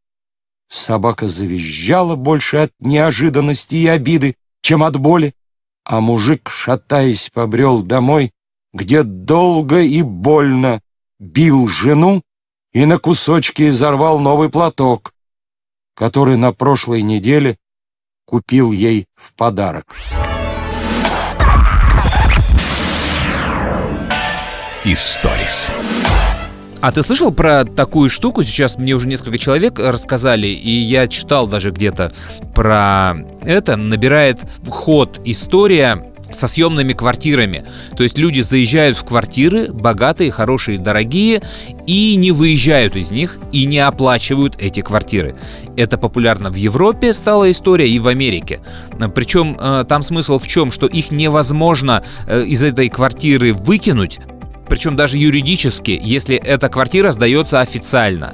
[0.69, 5.35] Собака завизжала больше от неожиданности и обиды, чем от боли,
[5.83, 8.31] а мужик, шатаясь, побрел домой,
[8.73, 10.81] где долго и больно
[11.19, 12.23] бил жену
[12.73, 15.13] и на кусочки изорвал новый платок,
[15.95, 17.57] который на прошлой неделе
[18.25, 19.95] купил ей в подарок.
[24.83, 25.73] Историс.
[26.79, 28.41] А ты слышал про такую штуку?
[28.43, 32.11] Сейчас мне уже несколько человек рассказали, и я читал даже где-то
[32.55, 33.75] про это.
[33.75, 37.65] Набирает ход история со съемными квартирами.
[37.95, 41.41] То есть люди заезжают в квартиры, богатые, хорошие, дорогие,
[41.87, 45.35] и не выезжают из них, и не оплачивают эти квартиры.
[45.77, 48.59] Это популярно в Европе стала история и в Америке.
[49.13, 54.19] Причем э, там смысл в чем, что их невозможно э, из этой квартиры выкинуть,
[54.67, 58.33] причем даже юридически, если эта квартира сдается официально.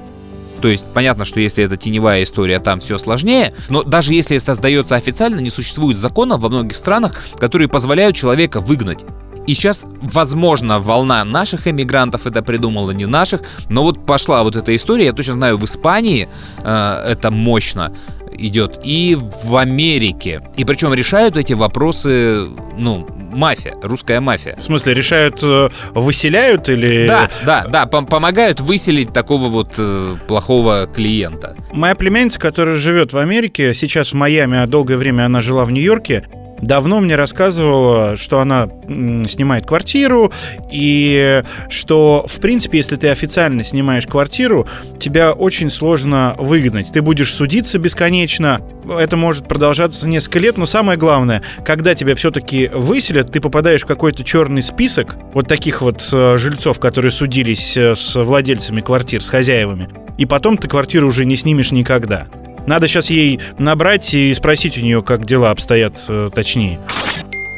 [0.62, 4.54] То есть понятно, что если это теневая история, там все сложнее, но даже если это
[4.54, 9.06] сдается официально, не существует законов во многих странах, которые позволяют человека выгнать.
[9.48, 14.76] И сейчас, возможно, волна наших эмигрантов это придумала, не наших, но вот пошла вот эта
[14.76, 16.28] история, я точно знаю, в Испании
[16.63, 17.93] э, это мощно
[18.38, 20.41] идет, и в Америке.
[20.58, 24.56] И причем решают эти вопросы, ну, мафия, русская мафия.
[24.58, 27.08] В смысле, решают, э, выселяют или...
[27.08, 31.56] Да, да, да, пом- помогают выселить такого вот э, плохого клиента.
[31.71, 35.71] Моя племянница, которая живет в Америке, сейчас в Майами, а долгое время она жила в
[35.71, 36.26] Нью-Йорке,
[36.62, 40.32] давно мне рассказывала, что она снимает квартиру,
[40.72, 44.67] и что, в принципе, если ты официально снимаешь квартиру,
[45.00, 46.91] тебя очень сложно выгнать.
[46.91, 52.70] Ты будешь судиться бесконечно, это может продолжаться несколько лет, но самое главное, когда тебя все-таки
[52.74, 57.96] выселят, ты попадаешь в какой-то черный список вот таких вот э, жильцов, которые судились э,
[57.96, 62.28] с владельцами квартир, с хозяевами, и потом ты квартиру уже не снимешь никогда.
[62.67, 66.80] Надо сейчас ей набрать и спросить у нее, как дела обстоят э, точнее.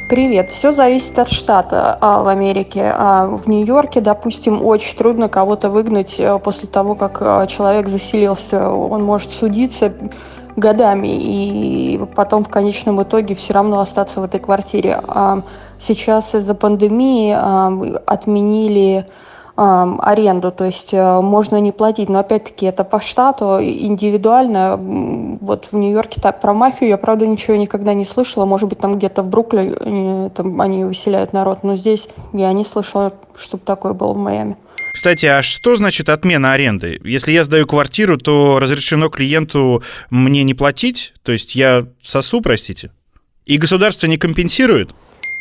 [0.07, 0.51] Привет.
[0.51, 2.93] Все зависит от штата а, в Америке.
[2.95, 8.69] А в Нью-Йорке, допустим, очень трудно кого-то выгнать э, после того, как э, человек заселился.
[8.69, 9.91] Он может судиться
[10.55, 15.01] годами и потом в конечном итоге все равно остаться в этой квартире.
[15.07, 15.41] А
[15.79, 17.73] сейчас из-за пандемии а,
[18.05, 19.07] отменили
[19.59, 24.77] аренду, то есть э, можно не платить, но опять-таки это по штату индивидуально.
[24.77, 28.45] Вот в Нью-Йорке так про мафию я, правда, ничего никогда не слышала.
[28.45, 32.63] Может быть, там где-то в Бруклине э, там они выселяют народ, но здесь я не
[32.63, 34.55] слышала, чтобы такое было в Майами.
[34.93, 36.99] Кстати, а что значит отмена аренды?
[37.03, 41.13] Если я сдаю квартиру, то разрешено клиенту мне не платить?
[41.23, 42.91] То есть я сосу, простите?
[43.45, 44.91] И государство не компенсирует?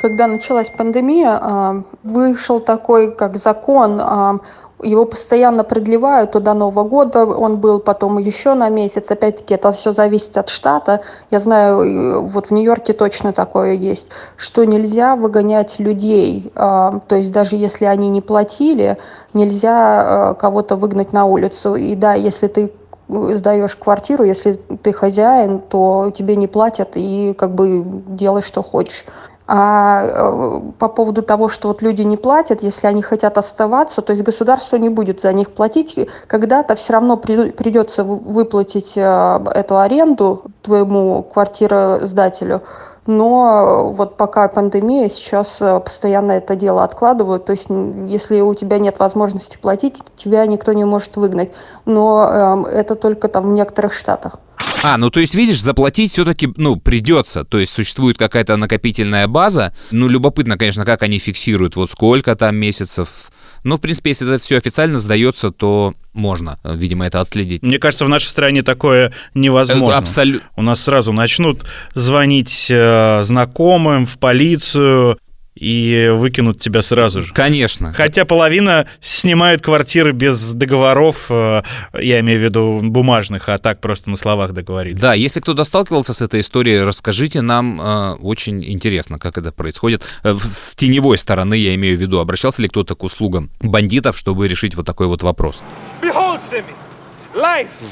[0.00, 4.38] Когда началась пандемия, а, вышел такой как закон, а,
[4.80, 9.10] его постоянно продлевают, до Нового года он был, потом еще на месяц.
[9.10, 11.00] Опять-таки, это все зависит от штата.
[11.32, 16.52] Я знаю, э, вот в Нью-Йорке точно такое есть, что нельзя выгонять людей.
[16.54, 18.98] а, То есть даже если они не платили,
[19.34, 21.74] нельзя э, кого-то выгнать на улицу.
[21.74, 22.72] И да, если ты
[23.08, 29.04] сдаешь квартиру, если ты хозяин, то тебе не платят и как бы делай, что хочешь.
[29.50, 34.12] А э, по поводу того, что вот люди не платят, если они хотят оставаться, то
[34.12, 35.98] есть государство не будет за них платить.
[36.26, 42.60] Когда-то все равно при- придется вы- выплатить э, эту аренду твоему квартиросдателю.
[43.08, 47.46] Но вот пока пандемия, сейчас э, постоянно это дело откладывают.
[47.46, 47.68] То есть
[48.06, 51.50] если у тебя нет возможности платить, тебя никто не может выгнать.
[51.86, 54.34] Но эм, это только там в некоторых штатах.
[54.82, 57.44] А, ну то есть, видишь, заплатить все-таки, ну, придется.
[57.44, 59.72] То есть существует какая-то накопительная база.
[59.90, 63.30] Ну, любопытно, конечно, как они фиксируют, вот сколько там месяцев.
[63.64, 67.62] Ну, в принципе, если это все официально сдается, то можно, э, видимо, это отследить.
[67.62, 69.96] Мне кажется, в нашей стране такое невозможно.
[69.96, 70.48] Абсолютно.
[70.56, 75.18] У нас сразу начнут звонить э, знакомым в полицию
[75.54, 77.32] и выкинут тебя сразу же.
[77.32, 77.92] Конечно.
[77.92, 81.62] Хотя половина снимают квартиры без договоров, э,
[82.00, 85.00] я имею в виду бумажных, а так просто на словах договорились.
[85.00, 88.18] Да, если кто-то сталкивался с этой историей, расскажите нам.
[88.20, 90.02] очень интересно, как это происходит.
[90.22, 94.74] С теневой стороны, я имею в виду, обращался ли кто-то к услугам бандитов, чтобы решить
[94.74, 95.62] вот такой вот вопрос.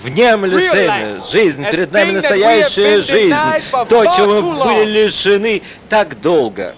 [0.02, 3.34] Внемли, Сэмми, жизнь, перед нами настоящая жизнь.
[3.88, 6.74] То, чего мы были лишены так долго.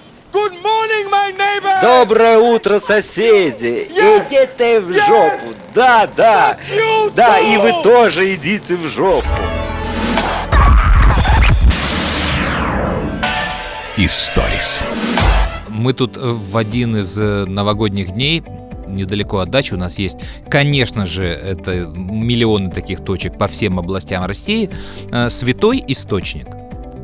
[1.81, 3.89] Доброе утро, соседи!
[3.91, 5.55] Идите в жопу!
[5.75, 6.59] Да, да!
[7.15, 9.27] Да, и вы тоже идите в жопу!
[13.97, 14.87] Историс.
[15.69, 18.45] Мы тут в один из э, новогодних дней
[18.89, 24.25] недалеко от дачи у нас есть, конечно же, это миллионы таких точек по всем областям
[24.25, 24.71] России,
[25.13, 26.47] э, святой источник.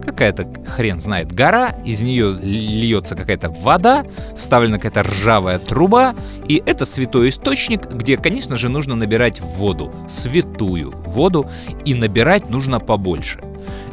[0.05, 4.05] Какая-то хрен знает гора, из нее льется какая-то вода,
[4.37, 6.15] вставлена какая-то ржавая труба,
[6.47, 11.47] и это святой источник, где, конечно же, нужно набирать воду, святую воду,
[11.87, 13.41] и набирать нужно побольше.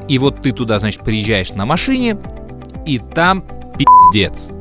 [0.10, 2.18] И вот ты туда, значит, приезжаешь на машине,
[2.86, 3.46] и там
[3.78, 4.52] пиздец.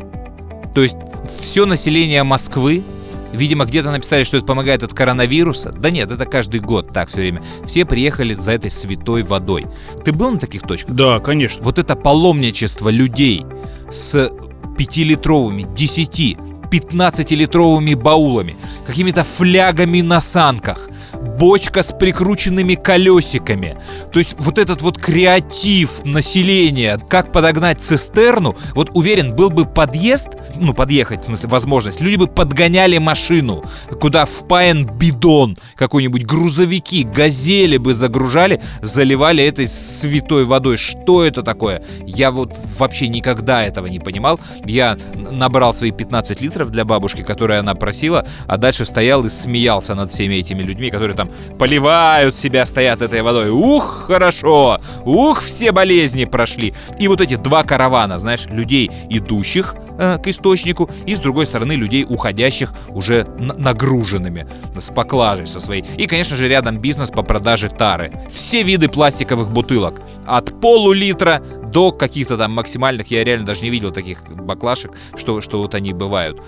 [0.74, 0.96] То есть
[1.40, 2.84] все население Москвы,
[3.32, 5.72] видимо, где-то написали, что это помогает от коронавируса.
[5.72, 7.42] Да нет, это каждый год так все время.
[7.66, 9.66] Все приехали за этой святой водой.
[10.04, 10.94] Ты был на таких точках?
[10.94, 11.62] Да, конечно.
[11.62, 13.44] Вот это паломничество людей
[13.90, 14.30] с
[14.76, 16.38] пятилитровыми, 10,
[16.70, 20.88] 15-литровыми баулами, какими-то флягами на санках,
[21.20, 23.76] бочка с прикрученными колесиками.
[24.12, 30.28] То есть вот этот вот креатив населения, как подогнать цистерну, вот уверен, был бы подъезд,
[30.56, 33.64] ну подъехать, в смысле возможность, люди бы подгоняли машину,
[34.00, 40.76] куда впаян бидон, какой-нибудь грузовики, газели бы загружали, заливали этой святой водой.
[40.76, 41.82] Что это такое?
[42.06, 44.40] Я вот вообще никогда этого не понимал.
[44.64, 49.94] Я набрал свои 15 литров для бабушки, которые она просила, а дальше стоял и смеялся
[49.94, 53.50] над всеми этими людьми, которые там поливают себя, стоят этой водой.
[53.50, 54.78] Ух, хорошо!
[55.04, 56.74] Ух, все болезни прошли.
[56.98, 61.72] И вот эти два каравана, знаешь, людей, идущих э, к источнику, и с другой стороны
[61.72, 64.46] людей, уходящих уже нагруженными,
[64.78, 65.84] с поклажей со своей.
[65.96, 68.12] И, конечно же, рядом бизнес по продаже тары.
[68.30, 70.00] Все виды пластиковых бутылок.
[70.26, 71.42] От полулитра
[71.72, 75.92] до каких-то там максимальных, я реально даже не видел таких баклашек, что, что вот они
[75.92, 76.42] бывают.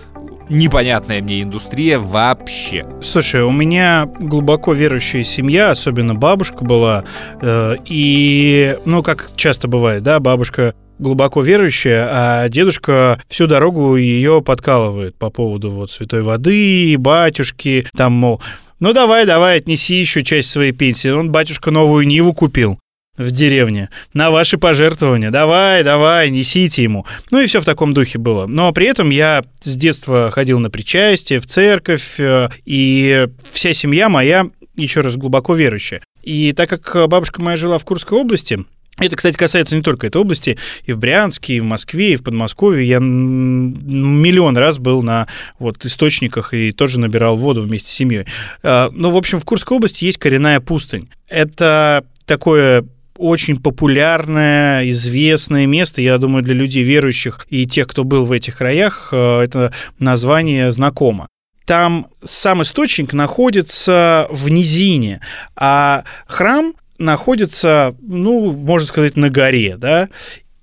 [0.52, 2.84] Непонятная мне индустрия вообще.
[3.02, 7.04] Слушай, у меня глубоко верующая семья, особенно бабушка была,
[7.40, 14.42] э, и, ну, как часто бывает, да, бабушка глубоко верующая, а дедушка всю дорогу ее
[14.42, 18.42] подкалывает по поводу вот святой воды, батюшки, там, мол,
[18.78, 21.08] ну давай, давай, отнеси еще часть своей пенсии.
[21.08, 22.78] Он, батюшка, новую Ниву купил
[23.18, 25.30] в деревне на ваши пожертвования.
[25.30, 27.06] Давай, давай, несите ему.
[27.30, 28.46] Ну и все в таком духе было.
[28.46, 34.08] Но при этом я с детства ходил на причастие, в церковь, э, и вся семья
[34.08, 34.46] моя,
[34.76, 36.00] еще раз, глубоко верующая.
[36.22, 38.64] И так как бабушка моя жила в Курской области,
[38.98, 42.22] это, кстати, касается не только этой области, и в Брянске, и в Москве, и в
[42.22, 42.86] Подмосковье.
[42.86, 45.26] Я миллион раз был на
[45.58, 48.26] вот, источниках и тоже набирал воду вместе с семьей.
[48.62, 51.08] А, Ну, в общем, в Курской области есть коренная пустынь.
[51.28, 52.84] Это такое
[53.22, 58.58] очень популярное, известное место, я думаю, для людей верующих и тех, кто был в этих
[58.58, 61.28] краях, э, это название знакомо.
[61.64, 65.20] Там сам источник находится в низине,
[65.54, 70.08] а храм находится, ну, можно сказать, на горе, да,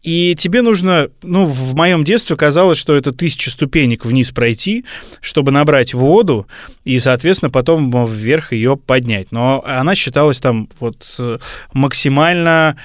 [0.01, 4.85] и тебе нужно, ну, в моем детстве казалось, что это тысяча ступенек вниз пройти,
[5.21, 6.47] чтобы набрать воду
[6.85, 9.31] и, соответственно, потом вверх ее поднять.
[9.31, 11.39] Но она считалась там вот э,
[11.73, 12.77] максимально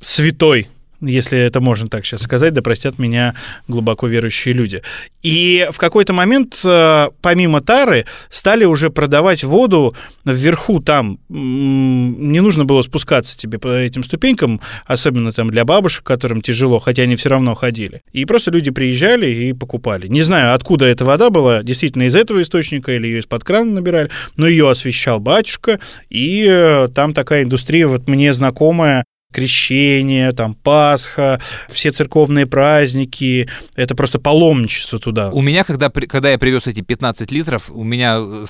[0.00, 0.68] святой
[1.00, 3.34] если это можно так сейчас сказать, да простят меня
[3.68, 4.82] глубоко верующие люди.
[5.22, 9.94] И в какой-то момент, э, помимо тары, стали уже продавать воду
[10.24, 11.18] вверху там.
[11.28, 17.02] Не нужно было спускаться тебе по этим ступенькам, особенно там для бабушек, которым тяжело, хотя
[17.02, 18.02] они все равно ходили.
[18.12, 20.08] И просто люди приезжали и покупали.
[20.08, 24.10] Не знаю, откуда эта вода была, действительно из этого источника или ее из-под крана набирали,
[24.36, 31.40] но ее освещал батюшка, и э, там такая индустрия вот мне знакомая, крещение, там Пасха,
[31.68, 35.30] все церковные праздники, это просто паломничество туда.
[35.30, 38.44] У меня, когда, когда я привез эти 15 литров, у меня э,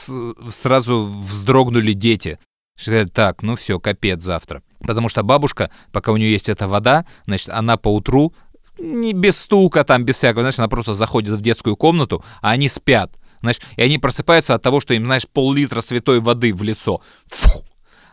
[0.50, 2.38] сразу вздрогнули дети.
[2.86, 4.62] Говорят, так, ну все, капец завтра.
[4.80, 8.32] Потому что бабушка, пока у нее есть эта вода, значит, она по утру
[8.78, 12.68] не без стука, там, без всякого, знаешь, она просто заходит в детскую комнату, а они
[12.68, 13.12] спят.
[13.40, 17.00] Знаешь, и они просыпаются от того, что им, знаешь, пол-литра святой воды в лицо.
[17.26, 17.64] Фу!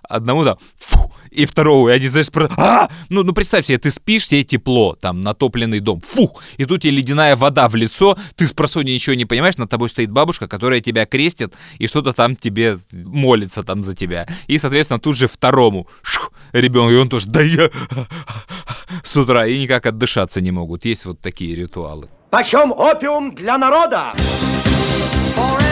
[0.05, 2.49] Одному да, фу, и второго, и они, знаешь, про...
[2.57, 2.89] а!
[3.09, 6.91] ну, ну представь себе, ты спишь, тебе тепло, там, натопленный дом, фу, и тут тебе
[6.91, 10.81] ледяная вода в лицо, ты с просонья ничего не понимаешь, над тобой стоит бабушка, которая
[10.81, 14.27] тебя крестит, и что-то там тебе молится там за тебя.
[14.47, 17.69] И, соответственно, тут же второму шух, ребенку, и он тоже, да я
[19.03, 20.85] с утра, и никак отдышаться не могут.
[20.85, 22.09] Есть вот такие ритуалы.
[22.29, 24.13] Почем опиум для народа?
[25.35, 25.64] В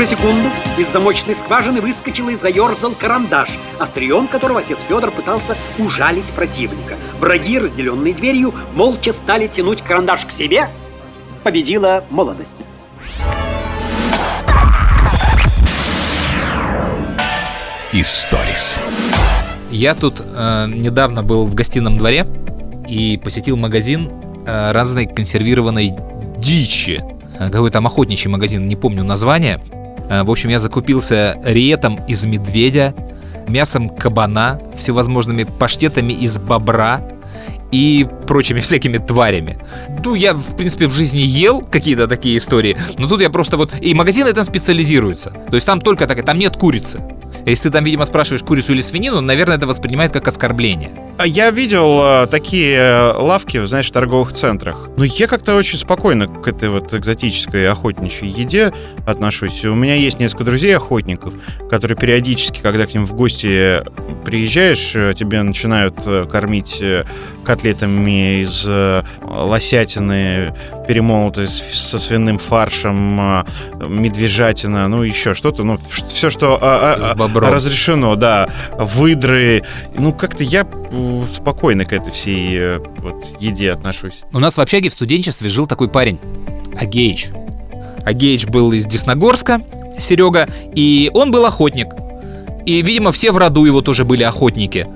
[0.00, 0.48] же секунду
[0.78, 6.96] из замочной скважины выскочил и заерзал карандаш, острием которого отец Федор пытался ужалить противника.
[7.18, 10.70] Враги, разделенные дверью, молча стали тянуть карандаш к себе.
[11.42, 12.66] Победила молодость.
[17.92, 18.80] Историс.
[19.70, 22.24] Я тут э, недавно был в гостином дворе
[22.88, 24.10] и посетил магазин
[24.46, 25.92] э, разной консервированной
[26.38, 27.04] дичи.
[27.38, 29.60] Э, Какой там охотничий магазин, не помню название.
[30.10, 32.94] Э, В общем, я закупился риетом из медведя,
[33.48, 37.00] мясом кабана, всевозможными паштетами из бобра
[37.72, 39.58] и прочими всякими тварями.
[40.04, 43.72] Ну, я, в принципе, в жизни ел какие-то такие истории, но тут я просто вот...
[43.80, 45.30] И магазины там специализируются.
[45.30, 47.00] То есть там только так, там нет курицы.
[47.46, 50.90] Если ты там, видимо, спрашиваешь курицу или свинину, наверное, это воспринимает как оскорбление.
[51.20, 54.88] А Я видел э, такие э, лавки, знаешь, в торговых центрах.
[54.96, 58.72] Но я как-то очень спокойно к этой вот экзотической охотничьей еде
[59.06, 59.62] отношусь.
[59.66, 61.34] У меня есть несколько друзей-охотников,
[61.68, 63.82] которые периодически, когда к ним в гости
[64.24, 66.82] приезжаешь, э, тебе начинают кормить
[67.44, 68.66] котлетами из
[69.22, 70.54] лосятины,
[70.88, 73.44] перемолотой со свиным фаршем,
[73.78, 78.48] медвежатина, ну еще что-то, ну все, что а, а, разрешено, да,
[78.78, 79.64] выдры.
[79.96, 80.66] Ну как-то я
[81.32, 84.22] спокойно к этой всей э, вот, еде отношусь.
[84.32, 86.18] У нас в общаге в студенчестве жил такой парень,
[86.78, 87.30] Агеич.
[88.04, 89.62] Агеич был из Десногорска,
[89.98, 91.88] Серега, и он был охотник.
[92.66, 94.86] И, видимо, все в роду его тоже были охотники.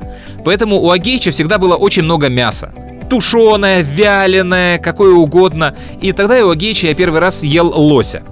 [0.44, 2.74] Поэтому у Агеича всегда было очень много мяса.
[3.08, 5.76] Тушеное, вяленое, какое угодно.
[6.00, 8.22] И тогда у Агеича я первый раз ел лося.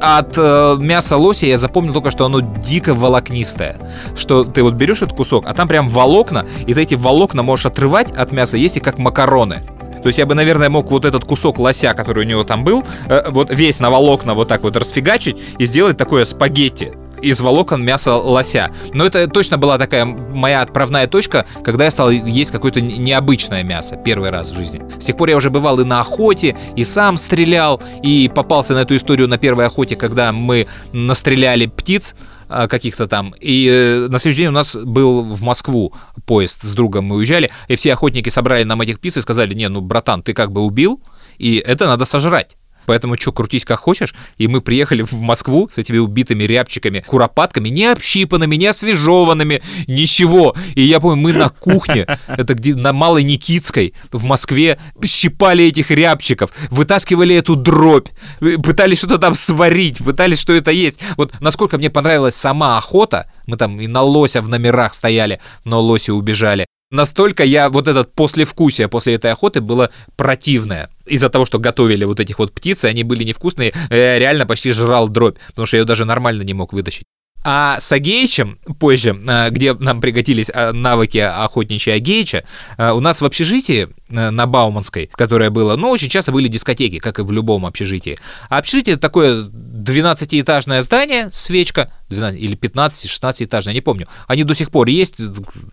[0.00, 3.76] От э, мяса лося я запомнил только, что оно дико волокнистое.
[4.16, 7.66] Что ты вот берешь этот кусок, а там прям волокна, и ты эти волокна можешь
[7.66, 9.62] отрывать от мяса, есть и как макароны.
[10.02, 12.84] То есть я бы, наверное, мог вот этот кусок лося, который у него там был,
[13.08, 16.92] э, вот весь на волокна вот так вот расфигачить и сделать такое спагетти
[17.22, 18.70] из волокон мяса лося.
[18.92, 23.96] Но это точно была такая моя отправная точка, когда я стал есть какое-то необычное мясо
[23.96, 24.82] первый раз в жизни.
[24.98, 28.78] С тех пор я уже бывал и на охоте, и сам стрелял, и попался на
[28.78, 32.14] эту историю на первой охоте, когда мы настреляли птиц
[32.48, 33.34] а, каких-то там.
[33.40, 35.92] И э, на следующий день у нас был в Москву
[36.26, 39.68] поезд с другом, мы уезжали, и все охотники собрали нам этих птиц и сказали, не,
[39.68, 41.00] ну, братан, ты как бы убил,
[41.38, 42.57] и это надо сожрать.
[42.88, 44.14] Поэтому что, крутись как хочешь.
[44.38, 50.56] И мы приехали в Москву с этими убитыми рябчиками, куропатками, не общипанными, не освежеванными, ничего.
[50.74, 55.90] И я помню, мы на кухне, это где на Малой Никитской в Москве, щипали этих
[55.90, 58.08] рябчиков, вытаскивали эту дробь,
[58.40, 60.98] пытались что-то там сварить, пытались что это есть.
[61.18, 65.82] Вот насколько мне понравилась сама охота, мы там и на лося в номерах стояли, но
[65.82, 66.64] лоси убежали.
[66.90, 70.88] Настолько я вот этот послевкусие после этой охоты было противное.
[71.06, 75.08] Из-за того, что готовили вот этих вот птиц, они были невкусные, я реально почти жрал
[75.08, 77.04] дробь, потому что я ее даже нормально не мог вытащить.
[77.44, 82.44] А с Агеичем позже, а, где нам пригодились а, навыки охотничья Агеича,
[82.76, 87.18] а, у нас в общежитии на Бауманской, которое было, ну, очень часто были дискотеки, как
[87.18, 88.16] и в любом общежитии.
[88.48, 94.08] А общежитие такое 12-этажное здание, свечка, 12, или 15-16-этажное, не помню.
[94.26, 95.20] Они до сих пор есть,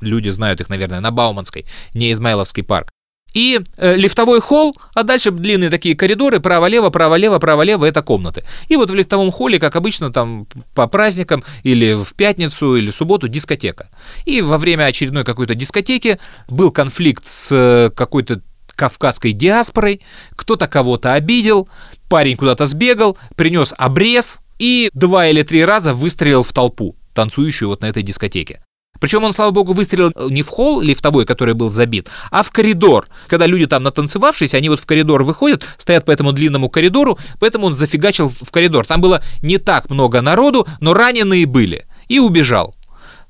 [0.01, 2.89] люди знают их, наверное, на Бауманской, не Измайловский парк.
[3.35, 8.45] И э, лифтовой холл, а дальше длинные такие коридоры, право-лево, право-лево, право-лево, это комнаты.
[8.69, 13.27] И вот в лифтовом холле, как обычно, там по праздникам или в пятницу или субботу
[13.27, 13.89] дискотека.
[14.23, 16.17] И во время очередной какой-то дискотеки
[16.47, 18.41] был конфликт с э, какой-то
[18.75, 20.01] кавказской диаспорой,
[20.35, 21.67] кто-то кого-то обидел,
[22.09, 27.81] парень куда-то сбегал, принес обрез и два или три раза выстрелил в толпу, танцующую вот
[27.81, 28.61] на этой дискотеке.
[29.05, 33.05] Причем он, слава богу, выстрелил не в холл лифтовой, который был забит, а в коридор.
[33.27, 37.67] Когда люди там натанцевавшись, они вот в коридор выходят, стоят по этому длинному коридору, поэтому
[37.67, 38.87] он зафигачил в коридор.
[38.87, 41.85] Там было не так много народу, но раненые были.
[42.07, 42.73] И убежал.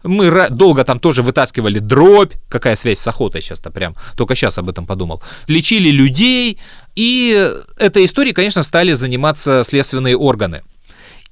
[0.01, 2.31] Мы долго там тоже вытаскивали дробь.
[2.47, 3.97] Какая связь с охотой сейчас-то прям.
[4.15, 5.21] Только сейчас об этом подумал.
[5.49, 6.57] Лечили людей.
[6.95, 10.61] И этой историей, конечно, стали заниматься следственные органы.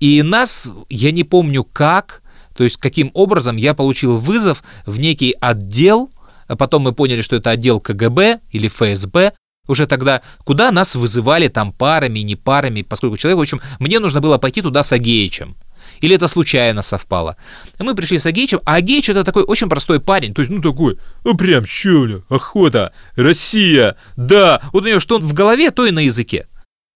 [0.02, 2.22] И нас, я не помню как,
[2.56, 6.10] то есть каким образом я получил вызов в некий отдел,
[6.47, 9.34] а потом мы поняли, что это отдел КГБ или ФСБ,
[9.68, 14.20] уже тогда, куда нас вызывали там парами, не парами, поскольку человек, в общем, мне нужно
[14.20, 15.56] было пойти туда с Агеичем.
[16.01, 17.38] Или это случайно совпало.
[17.80, 20.97] Мы пришли с Агеичем, а Агеич это такой очень простой парень, то есть, ну такой,
[21.24, 25.91] ну прям, чё, бля, охота, Россия, да, вот у него что в голове, то и
[25.91, 26.47] на языке.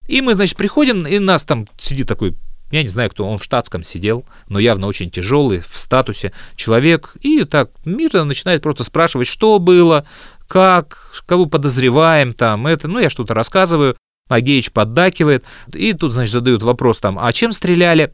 [0.08, 2.36] И мы, значит, приходим, и нас там сидит такой
[2.72, 7.15] я не знаю, кто он в штатском сидел, но явно очень тяжелый, в статусе человек.
[7.22, 10.05] И так мирно начинает просто спрашивать, что было,
[10.47, 12.88] как, кого подозреваем там, это.
[12.88, 13.95] Ну, я что-то рассказываю.
[14.28, 15.45] Агеич поддакивает.
[15.74, 18.13] И тут, значит, задают вопрос там, а чем стреляли?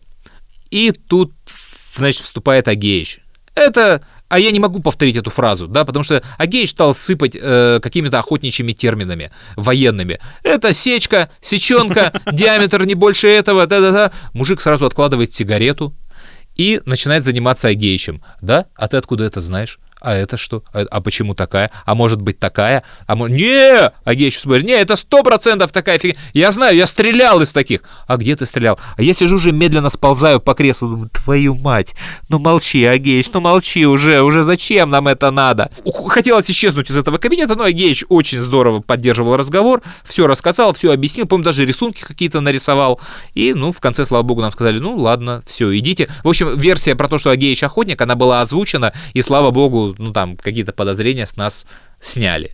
[0.70, 1.34] И тут,
[1.96, 3.23] значит, вступает Агеич.
[3.56, 7.80] Это, а я не могу повторить эту фразу, да, потому что Агеич стал сыпать э,
[7.82, 10.20] какими-то охотничьими терминами военными.
[10.44, 14.12] Это сечка, сеченка, диаметр не больше этого, да-да-да.
[14.34, 15.96] Мужик сразу откладывает сигарету
[16.56, 18.24] и начинает заниматься Агеичем.
[18.42, 18.66] Да?
[18.76, 19.80] А ты откуда это знаешь?
[20.04, 20.64] А это что?
[20.74, 21.72] А, а почему такая?
[21.86, 22.84] А может быть такая?
[23.08, 23.38] А может...
[23.38, 23.90] Не!
[24.04, 26.20] Агеич смотрит, не, это сто процентов такая фигня.
[26.34, 27.84] Я знаю, я стрелял из таких.
[28.06, 28.78] А где ты стрелял?
[28.98, 30.90] А я сижу уже медленно сползаю по креслу.
[30.90, 31.96] Думаю, твою мать.
[32.28, 34.22] Ну молчи, Агеич, ну молчи уже.
[34.24, 35.72] Уже зачем нам это надо?
[36.08, 39.82] Хотелось исчезнуть из этого кабинета, но Агеич очень здорово поддерживал разговор.
[40.04, 41.28] Все рассказал, все объяснил.
[41.28, 43.00] Помню, даже рисунки какие-то нарисовал.
[43.36, 46.10] И, ну, в конце, слава богу, нам сказали, ну, ладно, все, идите.
[46.26, 48.92] В общем, версия про то, что Агеич охотник, она была озвучена.
[49.14, 51.68] И, слава богу, ну, там, какие-то подозрения с нас
[52.00, 52.52] сняли.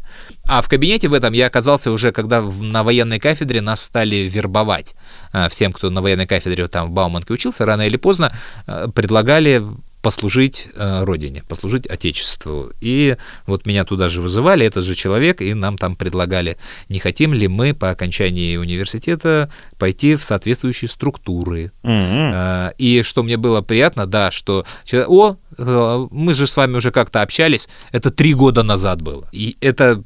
[0.48, 4.96] А в кабинете в этом я оказался уже, когда на военной кафедре нас стали вербовать.
[5.32, 8.32] А, Всем, кто на военной кафедре там в Бауманке учился, рано или поздно
[8.68, 9.64] а, предлагали
[10.02, 12.72] послужить э, родине, послужить отечеству.
[12.82, 17.34] И вот меня туда же вызывали, этот же человек, и нам там предлагали, не хотим
[17.34, 21.72] ли мы по окончании университета пойти в соответствующие структуры.
[21.84, 24.66] Э, И что мне было приятно, да, что
[25.08, 29.28] о, э, мы же с вами уже как-то общались, это три года назад было.
[29.32, 30.04] И это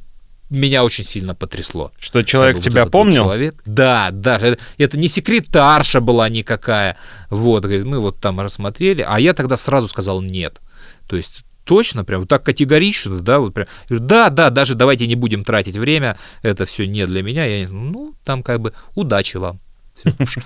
[0.54, 1.92] меня очень сильно потрясло.
[2.00, 3.24] Что человек Как бы вот тебя вот помнил?
[3.24, 3.56] человек.
[3.66, 6.98] Да, да, это, это не секретарша была никакая.
[7.30, 10.62] Вот, говорит, мы вот там рассмотрели, а я тогда сразу сказал нет.
[11.08, 15.16] То есть точно, прям вот так категорично, да, вот прям, да, да, даже давайте не
[15.16, 19.60] будем тратить время, это все не для меня, я, ну, там как бы удачи вам.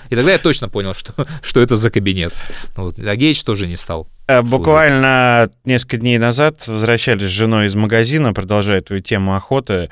[0.09, 2.33] И тогда я точно понял, что, что это за кабинет.
[2.75, 2.99] Вот.
[2.99, 4.07] А Гейч тоже не стал.
[4.27, 9.89] Э, Буквально несколько дней назад возвращались с женой из магазина, продолжая твою тему охоты.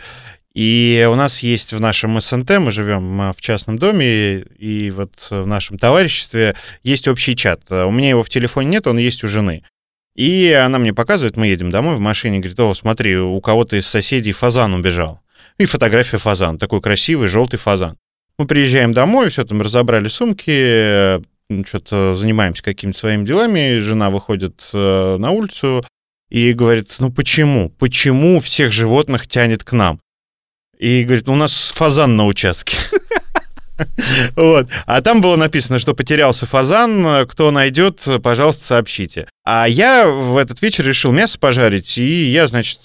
[0.54, 5.12] И у нас есть в нашем СНТ, мы живем а, в частном доме, и вот
[5.30, 7.70] в нашем товариществе есть общий чат.
[7.70, 9.64] У меня его в телефоне нет, он есть у жены.
[10.16, 13.86] И она мне показывает, мы едем домой в машине, говорит, о, смотри, у кого-то из
[13.86, 15.20] соседей фазан убежал.
[15.58, 17.98] И фотография фазана, такой красивый желтый фазан.
[18.38, 21.22] Мы приезжаем домой, все там разобрали сумки,
[21.66, 25.86] что-то занимаемся какими-то своими делами, жена выходит э, на улицу
[26.30, 30.00] и говорит, ну почему, почему всех животных тянет к нам?
[30.78, 32.78] И говорит, ну у нас фазан на участке.
[34.38, 34.70] Вот.
[34.86, 39.28] А там было написано, что потерялся фазан, кто найдет, пожалуйста, сообщите.
[39.48, 42.80] А я в этот вечер решил мясо пожарить, и я, значит,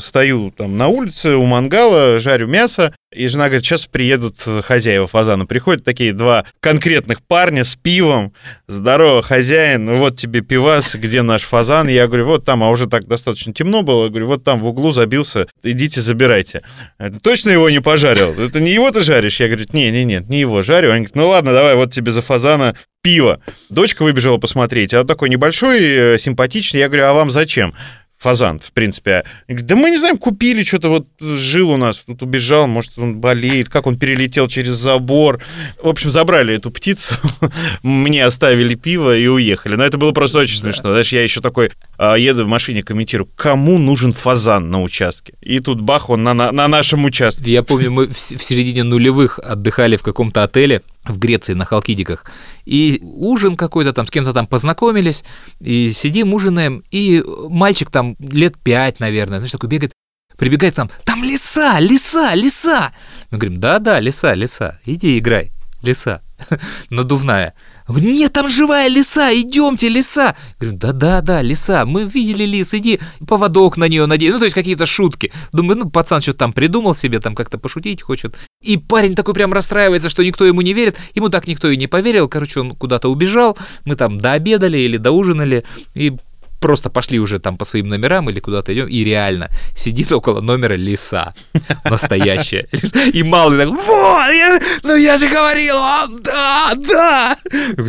[0.00, 5.46] стою там на улице у мангала, жарю мясо, и жена говорит, сейчас приедут хозяева фазана.
[5.46, 8.32] Приходят такие два конкретных парня с пивом.
[8.68, 11.88] Здорово, хозяин, ну вот тебе пивас, где наш фазан?
[11.88, 14.08] Я говорю, вот там, а уже так достаточно темно было.
[14.08, 16.62] Говорю, вот там в углу забился, идите забирайте.
[16.98, 18.32] Это точно его не пожарил?
[18.32, 19.40] Это не его ты жаришь?
[19.40, 20.90] Я говорю, не, не, нет, не его жарю.
[20.90, 23.38] Они говорят, ну ладно, давай, вот тебе за фазана пиво.
[23.68, 26.80] Дочка выбежала посмотреть, а он такой небольшой, э, симпатичный.
[26.80, 27.74] Я говорю, а вам зачем?
[28.16, 29.24] Фазан, в принципе.
[29.46, 33.68] Да мы не знаем, купили, что-то вот жил у нас, тут убежал, может, он болеет,
[33.68, 35.42] как он перелетел через забор.
[35.82, 37.16] В общем, забрали эту птицу,
[37.82, 39.74] мне оставили пиво и уехали.
[39.74, 40.92] Но это было просто очень смешно.
[40.92, 45.34] Знаешь, я еще такой а, еду в машине, комментирую, кому нужен фазан на участке?
[45.42, 47.52] И тут бах, он на, на, на нашем участке.
[47.52, 52.24] Я помню, мы в, в середине нулевых отдыхали в каком-то отеле в Греции на Халкидиках.
[52.64, 55.24] И ужин какой-то там, с кем-то там познакомились,
[55.60, 59.92] и сидим, ужинаем, и мальчик там лет пять, наверное, знаешь, такой бегает,
[60.36, 62.92] прибегает там, там лиса, лиса, лиса.
[63.30, 65.52] Мы говорим, да-да, лиса, лиса, иди играй,
[65.82, 66.22] лиса,
[66.90, 67.54] надувная.
[67.86, 70.34] Он говорит, нет, там живая лиса, идемте, лиса.
[70.58, 74.32] Говорю, да-да-да, лиса, мы видели лис, иди, поводок на нее надень.
[74.32, 75.32] Ну, то есть какие-то шутки.
[75.52, 78.36] Думаю, ну, пацан что-то там придумал себе, там как-то пошутить хочет.
[78.62, 80.96] И парень такой прям расстраивается, что никто ему не верит.
[81.14, 82.28] Ему так никто и не поверил.
[82.28, 83.58] Короче, он куда-то убежал.
[83.84, 85.64] Мы там дообедали или доужинали.
[85.94, 86.16] И
[86.64, 90.76] просто пошли уже там по своим номерам или куда-то идем, и реально сидит около номера
[90.76, 91.34] лиса.
[91.84, 92.66] Настоящая.
[93.12, 97.36] И малый так, вот, я, ну я же говорил вам, да, да.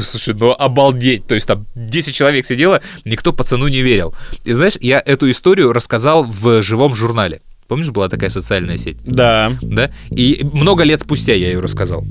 [0.03, 1.25] Слушай, ну обалдеть.
[1.25, 4.13] То есть там 10 человек сидело, никто пацану не верил.
[4.43, 7.39] И знаешь, я эту историю рассказал в живом журнале.
[7.69, 8.97] Помнишь, была такая социальная сеть?
[9.05, 9.53] Да.
[9.61, 9.89] Да?
[10.11, 12.03] И много лет спустя я ее рассказал.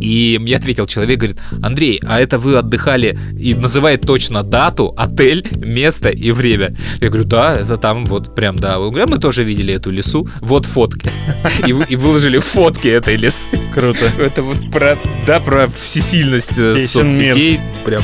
[0.00, 5.46] И мне ответил человек, говорит, Андрей, а это вы отдыхали и называет точно дату, отель,
[5.52, 6.74] место и время.
[7.00, 8.78] Я говорю, да, это там вот прям, да.
[8.78, 11.10] Он говорит, «А мы тоже видели эту лесу, вот фотки.
[11.66, 13.50] И, и выложили фотки этой лесы.
[13.74, 14.06] Круто.
[14.18, 17.32] Это вот про, да, про всесильность э, Песен мир.
[17.34, 17.60] соцсетей.
[17.84, 18.02] Прям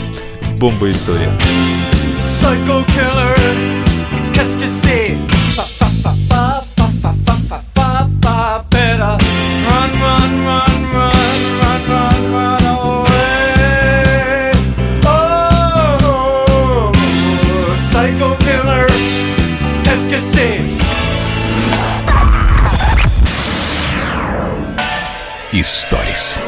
[0.59, 1.31] бомба история.
[2.41, 3.76] Psycho killer,
[25.59, 26.43] Историс.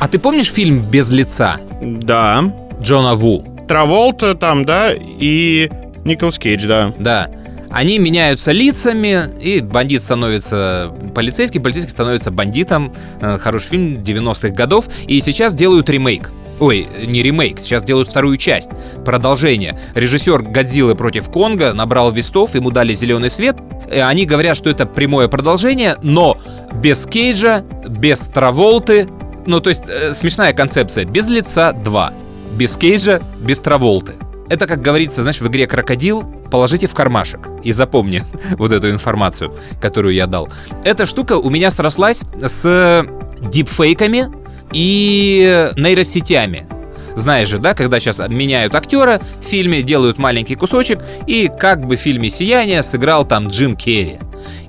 [0.00, 1.60] А ты помнишь фильм «Без лица»?
[1.80, 2.42] Да.
[2.80, 3.44] Джона Ву.
[3.68, 5.70] Траволта там, да, и
[6.04, 6.92] Николас Кейдж, да.
[6.98, 7.30] Да.
[7.72, 12.92] Они меняются лицами, и бандит становится полицейским, полицейский становится бандитом.
[13.20, 14.88] Э, Хороший фильм 90-х годов.
[15.06, 16.30] И сейчас делают ремейк.
[16.60, 18.68] Ой, не ремейк, сейчас делают вторую часть,
[19.04, 19.76] продолжение.
[19.94, 23.56] Режиссер «Годзиллы против Конга» набрал вестов, ему дали зеленый свет.
[23.90, 26.38] Э, Они говорят, что это прямое продолжение, но
[26.74, 29.08] без Кейджа, без Траволты.
[29.46, 31.04] Ну, то есть э, смешная концепция.
[31.04, 32.12] Без лица 2.
[32.56, 34.12] Без Кейджа, без Траволты.
[34.48, 38.22] Это, как говорится, знаешь, в игре «Крокодил» положите в кармашек и запомни
[38.58, 40.48] вот эту информацию, которую я дал.
[40.84, 43.06] Эта штука у меня срослась с
[43.40, 44.26] дипфейками
[44.72, 46.66] и нейросетями.
[47.14, 51.96] Знаешь же, да, когда сейчас меняют актера в фильме, делают маленький кусочек, и как бы
[51.96, 54.18] в фильме «Сияние» сыграл там Джим Керри.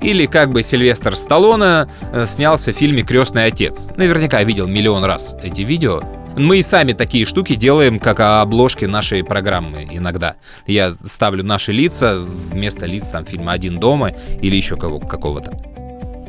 [0.01, 3.91] Или как бы Сильвестр Сталлоне э, снялся в фильме «Крестный отец».
[3.95, 6.01] Наверняка видел миллион раз эти видео.
[6.35, 10.35] Мы и сами такие штуки делаем, как обложки нашей программы иногда.
[10.65, 12.19] Я ставлю наши лица
[12.51, 15.53] вместо лиц там фильма «Один дома» или еще кого- какого-то.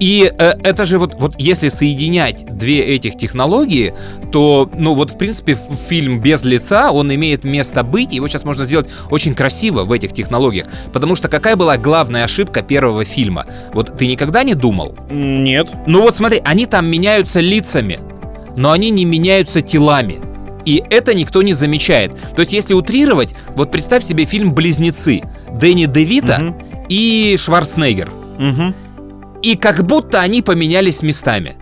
[0.00, 3.94] И э, это же вот, вот если соединять две этих технологии,
[4.32, 5.56] то, ну вот в принципе
[5.88, 10.12] фильм без лица, он имеет место быть, его сейчас можно сделать очень красиво в этих
[10.12, 10.66] технологиях.
[10.92, 13.46] Потому что какая была главная ошибка первого фильма?
[13.72, 14.96] Вот ты никогда не думал?
[15.10, 15.68] Нет.
[15.86, 18.00] Ну вот смотри, они там меняются лицами,
[18.56, 20.20] но они не меняются телами.
[20.64, 22.16] И это никто не замечает.
[22.34, 26.54] То есть, если утрировать, вот представь себе фильм «Близнецы» Дэнни Девита
[26.88, 28.10] и Шварценеггер.
[29.42, 31.54] И как будто они поменялись местами.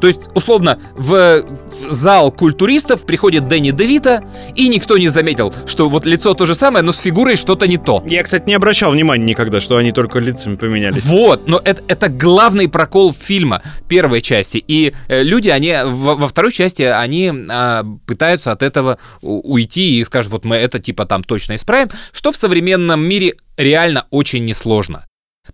[0.00, 1.44] То есть, условно, в
[1.88, 4.24] зал культуристов приходит Дэнни Девита,
[4.54, 7.78] и никто не заметил, что вот лицо то же самое, но с фигурой что-то не
[7.78, 8.02] то.
[8.06, 11.04] Я, кстати, не обращал внимания никогда, что они только лицами поменялись.
[11.06, 14.62] Вот, но это, это главный прокол фильма первой части.
[14.66, 20.04] И э, люди, они во, во второй части, они а, пытаются от этого уйти и
[20.04, 25.04] скажут, вот мы это типа там точно исправим, что в современном мире реально очень несложно.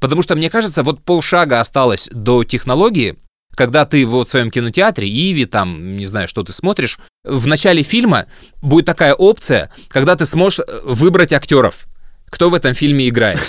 [0.00, 3.16] Потому что, мне кажется, вот полшага осталось до технологии,
[3.54, 7.82] когда ты вот в своем кинотеатре, Иви, там, не знаю, что ты смотришь, в начале
[7.82, 8.26] фильма
[8.60, 11.86] будет такая опция, когда ты сможешь э, выбрать актеров
[12.32, 13.38] кто в этом фильме играет.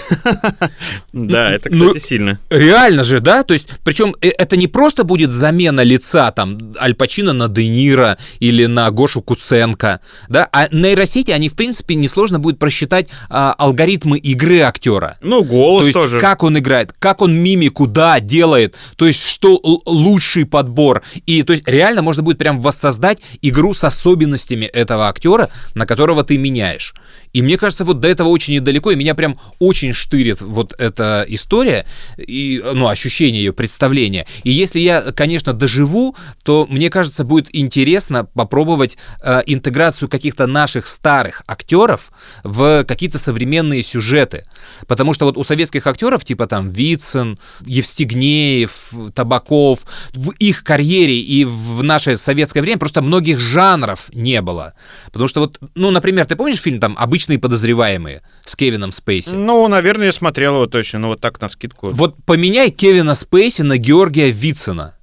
[1.14, 2.40] Да, это, Ну, кстати, сильно.
[2.50, 3.44] Реально же, да?
[3.44, 7.70] То есть, причем э, это не просто будет замена лица там Аль Пачино на Де
[7.70, 10.50] Ниро или на Гошу Куценко, да?
[10.52, 15.18] А нейросети, они, в принципе, несложно будет просчитать а, алгоритмы игры актера.
[15.22, 16.20] Ну, голос То есть, тоже.
[16.20, 21.04] как он играет, как он мимику, да, делает, то есть, что лучший подбор.
[21.26, 26.24] И, то есть, реально можно будет прям воссоздать игру с особенностями этого актера, на которого
[26.24, 26.94] ты меняешь.
[27.34, 31.26] И мне кажется, вот до этого очень недалеко, и меня прям очень штырит вот эта
[31.28, 31.86] история,
[32.18, 34.28] и, ну, ощущение ее, представление.
[34.44, 40.86] И если я, конечно, доживу, то, мне кажется, будет интересно попробовать э, интеграцию каких-то наших
[40.86, 42.12] старых актеров
[42.44, 44.46] в какие-то современные сюжеты.
[44.88, 51.46] Потому что вот у советских актеров, типа там Вицин, Евстигнеев, Табаков, в их карьере и
[51.46, 54.74] в наше советское время просто многих жанров не было.
[55.12, 59.30] Потому что вот, ну, например, ты помнишь фильм там «Обычные подозреваемые» с Кевином Спейси?
[59.30, 61.92] Ну, наверное, я смотрел его точно, ну вот так на скидку.
[61.92, 64.98] Вот поменяй Кевина Спейси на Георгия Вицина.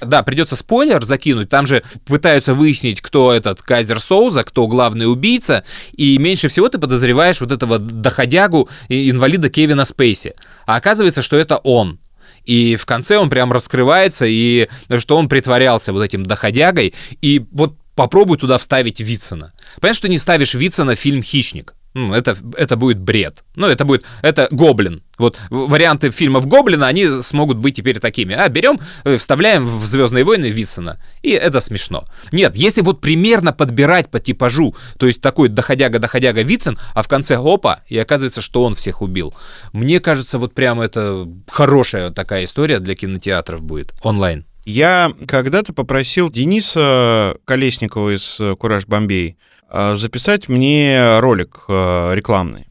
[0.00, 1.50] Да, придется спойлер закинуть.
[1.50, 5.62] Там же пытаются выяснить, кто этот Кайзер Соуза, кто главный убийца.
[5.92, 10.34] И меньше всего ты подозреваешь вот этого доходягу инвалида Кевина Спейси.
[10.66, 12.00] А оказывается, что это он.
[12.44, 16.92] И в конце он прям раскрывается, и что он притворялся вот этим доходягой.
[17.20, 19.52] И вот попробуй туда вставить Вицина.
[19.80, 21.74] Понятно, что не ставишь Вицина в фильм «Хищник».
[21.94, 23.44] Ну, это, это будет бред.
[23.54, 24.04] Ну, это будет...
[24.22, 25.02] Это Гоблин.
[25.18, 28.34] Вот варианты фильмов Гоблина, они смогут быть теперь такими.
[28.34, 30.98] А, берем, э, вставляем в «Звездные войны» Вицина.
[31.22, 32.04] И это смешно.
[32.32, 37.36] Нет, если вот примерно подбирать по типажу, то есть такой доходяга-доходяга Вицин, а в конце
[37.36, 39.34] опа, и оказывается, что он всех убил.
[39.72, 43.92] Мне кажется, вот прям это хорошая такая история для кинотеатров будет.
[44.02, 44.46] Онлайн.
[44.64, 49.36] Я когда-то попросил Дениса Колесникова из э, «Кураж Бомбей»
[49.70, 52.66] э, записать мне ролик э, рекламный.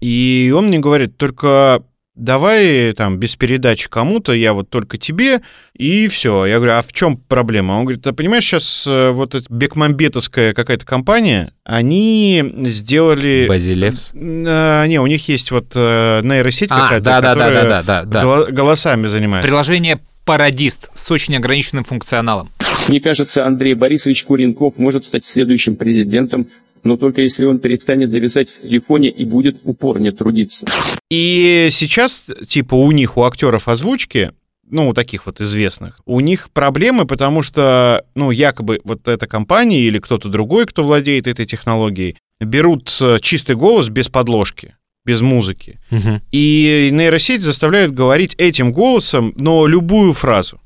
[0.00, 1.82] И он мне говорит, только
[2.14, 5.40] давай там без передачи кому-то, я вот только тебе,
[5.72, 6.46] и все.
[6.46, 7.72] Я говорю, а в чем проблема?
[7.72, 13.46] Он говорит, а понимаешь, сейчас вот эта бекмамбетовская какая-то компания, они сделали...
[13.48, 14.12] Базилевс?
[14.14, 18.22] А, не, у них есть вот нейросеть А, какая-то, да-да-да-да-да, которая да.
[18.22, 19.48] голо- голосами занимается.
[19.48, 22.50] Приложение Парадист с очень ограниченным функционалом.
[22.88, 26.48] Мне кажется, Андрей Борисович Куренков может стать следующим президентом,
[26.84, 30.66] но только если он перестанет зависать в телефоне и будет упорнее трудиться.
[31.10, 34.32] И сейчас, типа, у них, у актеров озвучки,
[34.68, 39.80] ну, у таких вот известных, у них проблемы, потому что, ну, якобы вот эта компания
[39.80, 44.74] или кто-то другой, кто владеет этой технологией, берут э, чистый голос без подложки,
[45.04, 45.78] без музыки.
[46.30, 50.60] И нейросеть заставляют говорить этим голосом, но любую фразу.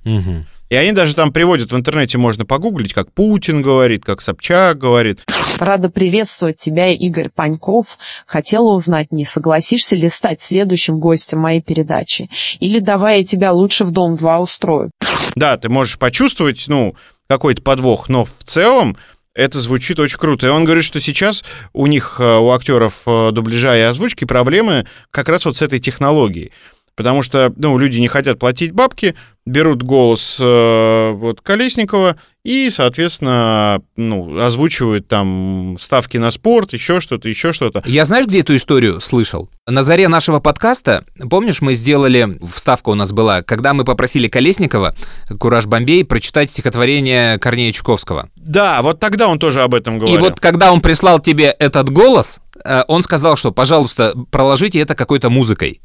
[0.69, 5.21] И они даже там приводят в интернете, можно погуглить, как Путин говорит, как Собчак говорит.
[5.61, 7.99] Рада приветствовать тебя, Игорь Паньков.
[8.27, 12.31] Хотела узнать, не согласишься ли стать следующим гостем моей передачи?
[12.59, 14.91] Или давай я тебя лучше в Дом-2 устрою?
[15.37, 16.97] Да, ты можешь почувствовать, ну,
[17.29, 18.97] какой-то подвох, но в целом
[19.37, 20.47] это звучит очень круто.
[20.47, 24.87] И он говорит, что сейчас у них, э, у актеров э, дубляжа и озвучки проблемы
[25.11, 26.53] как раз вот с этой технологией.
[26.95, 29.15] Потому что, ну, люди не хотят платить бабки,
[29.47, 37.29] берут голос э, вот Колесникова и, соответственно, ну, озвучивают там ставки на спорт, еще что-то,
[37.29, 37.83] еще что-то.
[37.87, 39.49] Я знаешь, где эту историю слышал?
[39.69, 44.95] На заре нашего подкаста, помнишь, мы сделали, вставка у нас была, когда мы попросили Колесникова,
[45.39, 48.29] Кураж Бомбей, прочитать стихотворение Корнея Чуковского.
[48.37, 50.17] Да, вот тогда он тоже об этом говорил.
[50.17, 54.95] И вот когда он прислал тебе этот голос, э, он сказал, что, пожалуйста, проложите это
[54.95, 55.81] какой-то музыкой.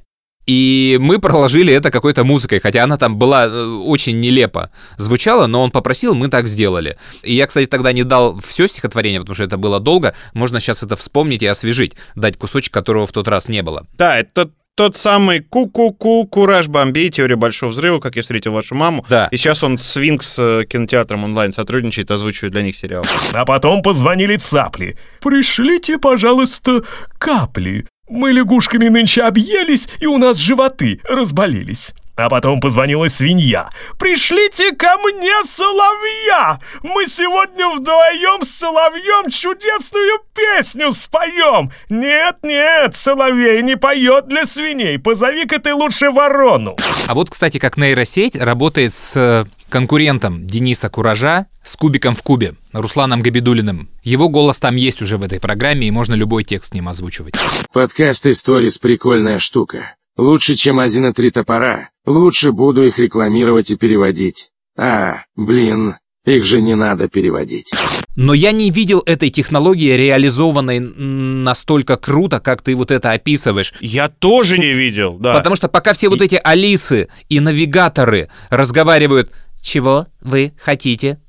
[0.45, 5.61] И мы проложили это какой-то музыкой, хотя она там была э, очень нелепо звучала, но
[5.61, 6.97] он попросил, мы так сделали.
[7.23, 10.15] И я, кстати, тогда не дал все стихотворение, потому что это было долго.
[10.33, 13.85] Можно сейчас это вспомнить и освежить, дать кусочек, которого в тот раз не было.
[13.97, 19.05] Да, это тот самый ку-ку-ку, Кураж Бомбей, Теория Большого Взрыва, как я встретил вашу маму.
[19.09, 19.27] Да.
[19.29, 23.05] И сейчас он с Винкс э, кинотеатром онлайн сотрудничает, озвучивает для них сериал.
[23.33, 24.97] А потом позвонили цапли.
[25.19, 26.83] «Пришлите, пожалуйста,
[27.19, 27.85] капли.
[28.11, 31.93] Мы лягушками нынче объелись, и у нас животы разболелись».
[32.17, 33.69] А потом позвонила свинья.
[33.97, 36.59] «Пришлите ко мне соловья!
[36.83, 41.71] Мы сегодня вдвоем с соловьем чудесную песню споем!
[41.89, 46.75] Нет-нет, соловей не поет для свиней, позови-ка ты лучше ворону!»
[47.07, 52.53] А вот, кстати, как нейросеть работает с э, конкурентом Дениса Куража с кубиком в кубе,
[52.73, 53.89] Русланом Габидулиным.
[54.03, 57.33] Его голос там есть уже в этой программе, и можно любой текст с ним озвучивать.
[57.73, 59.95] Подкаст «Историс»— прикольная штука.
[60.17, 61.89] Лучше, чем «Один три топора».
[62.05, 64.49] Лучше буду их рекламировать и переводить.
[64.77, 65.95] А, блин,
[66.25, 67.73] Их же не надо переводить.
[68.15, 73.73] Но я не видел этой технологии реализованной настолько круто, как ты вот это описываешь.
[73.79, 75.35] Я тоже не видел, да.
[75.35, 79.31] Потому что пока все вот эти Алисы и навигаторы разговаривают,
[79.61, 81.19] чего вы хотите,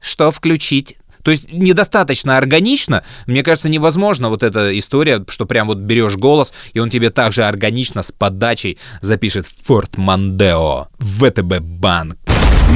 [0.00, 3.04] что включить, то есть недостаточно органично.
[3.26, 7.44] Мне кажется, невозможно вот эта история, что прям вот берешь голос, и он тебе также
[7.44, 12.16] органично с подачей запишет Форт Мандео, ВТБ банк.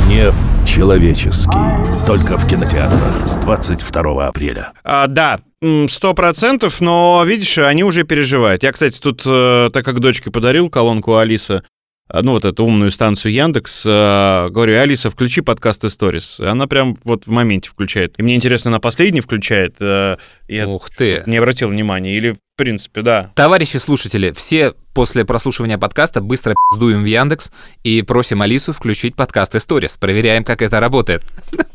[0.06, 0.34] Гнев
[0.66, 2.06] человеческий.
[2.06, 4.72] Только в кинотеатрах с 22 апреля.
[4.84, 5.40] А, да,
[5.88, 8.62] сто процентов, но, видишь, они уже переживают.
[8.62, 11.64] Я, кстати, тут, э, так как дочке подарил колонку Алиса,
[12.12, 16.42] ну, вот эту умную станцию Яндекс, э, говорю, Алиса, включи подкаст Stories.
[16.44, 18.14] И Она прям вот в моменте включает.
[18.18, 19.76] И мне интересно, она последний включает?
[19.80, 20.16] э,
[20.48, 21.22] Я Ух ты.
[21.26, 22.16] не обратил внимания.
[22.16, 23.32] Или, в принципе, да.
[23.34, 27.52] Товарищи слушатели, все после прослушивания подкаста быстро пиздуем в Яндекс
[27.82, 29.98] и просим Алису включить подкаст Stories.
[30.00, 31.22] Проверяем, как это работает.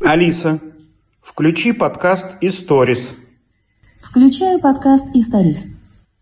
[0.00, 0.60] Алиса,
[1.22, 3.10] включи подкаст Историс.
[4.02, 5.64] Включаю подкаст «Историс».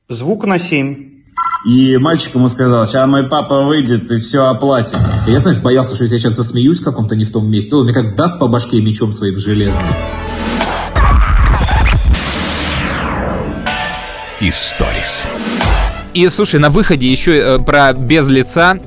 [0.08, 1.09] Звук на 7.
[1.66, 4.96] И мальчик ему сказал, сейчас мой папа выйдет и все оплатит.
[5.26, 7.76] И я, знаешь, боялся, что если я сейчас засмеюсь в каком-то не в том месте,
[7.76, 9.84] он мне как даст по башке мечом своим железным.
[14.40, 15.28] Историс.
[16.14, 18.78] И слушай, на выходе еще э, про без лица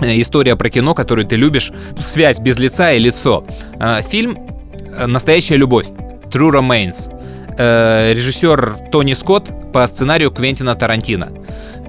[0.00, 3.44] э, история про кино, которую ты любишь, связь без лица и лицо.
[3.78, 4.38] Э, Фильм
[5.06, 5.88] «Настоящая любовь»
[6.32, 7.14] True Remains.
[7.58, 11.28] Режиссер Тони Скотт по сценарию Квентина Тарантино.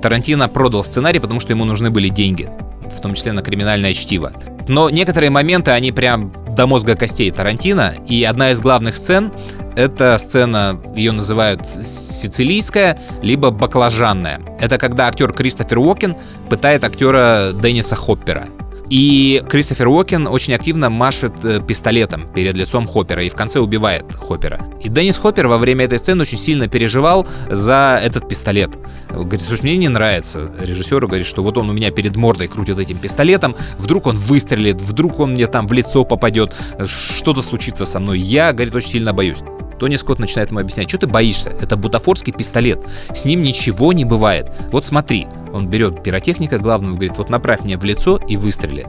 [0.01, 2.49] Тарантино продал сценарий, потому что ему нужны были деньги,
[2.89, 4.31] в том числе на криминальное чтиво.
[4.67, 9.31] Но некоторые моменты, они прям до мозга костей Тарантино, и одна из главных сцен
[9.75, 14.39] это сцена, ее называют сицилийская, либо баклажанная.
[14.59, 16.15] Это когда актер Кристофер Уокен
[16.49, 18.45] пытает актера Денниса Хоппера.
[18.91, 24.03] И Кристофер Уокен очень активно машет э, пистолетом перед лицом Хоппера и в конце убивает
[24.11, 24.59] Хоппера.
[24.83, 28.77] И Деннис Хоппер во время этой сцены очень сильно переживал за этот пистолет.
[29.09, 30.51] Говорит, слушай, мне не нравится.
[30.59, 34.81] Режиссеру говорит, что вот он у меня перед мордой крутит этим пистолетом, вдруг он выстрелит,
[34.81, 36.53] вдруг он мне там в лицо попадет,
[36.85, 38.19] что-то случится со мной.
[38.19, 39.39] Я, говорит, очень сильно боюсь.
[39.81, 41.49] Тони Скотт начинает ему объяснять, что ты боишься?
[41.59, 44.51] Это бутафорский пистолет, с ним ничего не бывает.
[44.71, 48.85] Вот смотри, он берет пиротехника главного, говорит, вот направь мне в лицо и выстрели.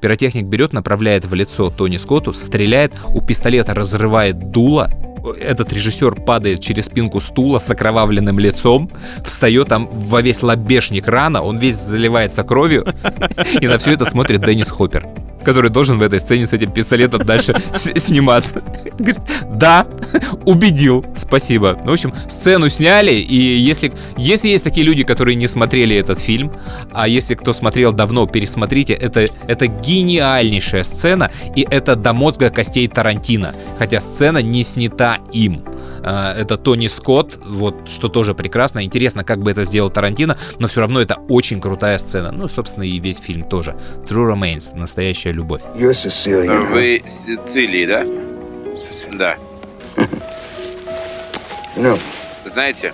[0.00, 4.88] Пиротехник берет, направляет в лицо Тони Скотту, стреляет, у пистолета разрывает дуло,
[5.40, 8.92] этот режиссер падает через спинку стула с окровавленным лицом,
[9.24, 12.86] встает там во весь лобешник рана, он весь заливается кровью,
[13.60, 15.04] и на все это смотрит Деннис Хоппер,
[15.48, 18.62] который должен в этой сцене с этим пистолетом дальше сниматься.
[18.98, 19.18] Говорит,
[19.50, 19.86] да,
[20.44, 21.78] убедил, спасибо.
[21.86, 26.18] Ну, В общем, сцену сняли, и если, если есть такие люди, которые не смотрели этот
[26.18, 26.52] фильм,
[26.92, 32.86] а если кто смотрел давно, пересмотрите, это, это гениальнейшая сцена, и это до мозга костей
[32.86, 35.64] Тарантино, хотя сцена не снята им.
[36.02, 38.84] А, Это Тони Скотт, вот что тоже прекрасно.
[38.84, 42.32] Интересно, как бы это сделал Тарантино, но все равно это очень крутая сцена.
[42.32, 43.76] Ну, собственно, и весь фильм тоже.
[44.04, 45.62] True Remains, настоящая любовь.
[45.74, 45.92] Вы
[47.06, 48.04] Сицилии, да?
[49.18, 49.36] Да.
[52.46, 52.92] Знаете,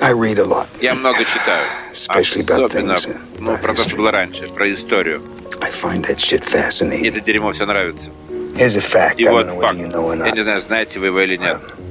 [0.00, 0.66] I read a lot.
[0.80, 1.66] я много читаю.
[1.92, 5.22] Especially about Особенно, things, uh, ну, про то, что было раньше, про историю.
[5.60, 6.98] I find that shit fascinating.
[7.00, 8.10] Мне это дерьмо все нравится.
[8.56, 9.16] Here's a fact.
[9.18, 9.76] И вот факт.
[9.76, 11.60] you know Я не знаю, знаете вы его или нет.
[11.60, 11.89] Sicilians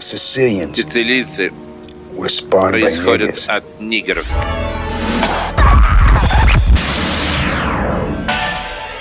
[0.00, 1.52] Сицилийцы
[2.50, 4.26] происходят от нигеров.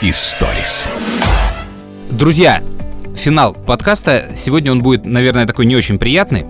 [0.02, 0.92] Историс.
[2.10, 2.62] Друзья,
[3.16, 4.26] финал подкаста.
[4.36, 6.46] Сегодня он будет, наверное, такой не очень приятный.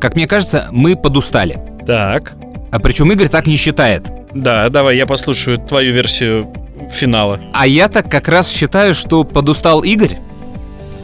[0.00, 1.60] Как мне кажется, мы подустали.
[1.86, 2.34] Так.
[2.70, 4.04] А причем Игорь так не считает.
[4.32, 6.52] Да, давай, я послушаю твою версию
[6.90, 7.40] финала.
[7.52, 10.18] А я так как раз считаю, что подустал Игорь,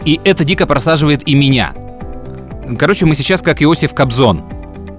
[0.05, 1.75] и это дико просаживает и меня.
[2.79, 4.43] Короче, мы сейчас как Иосиф Кобзон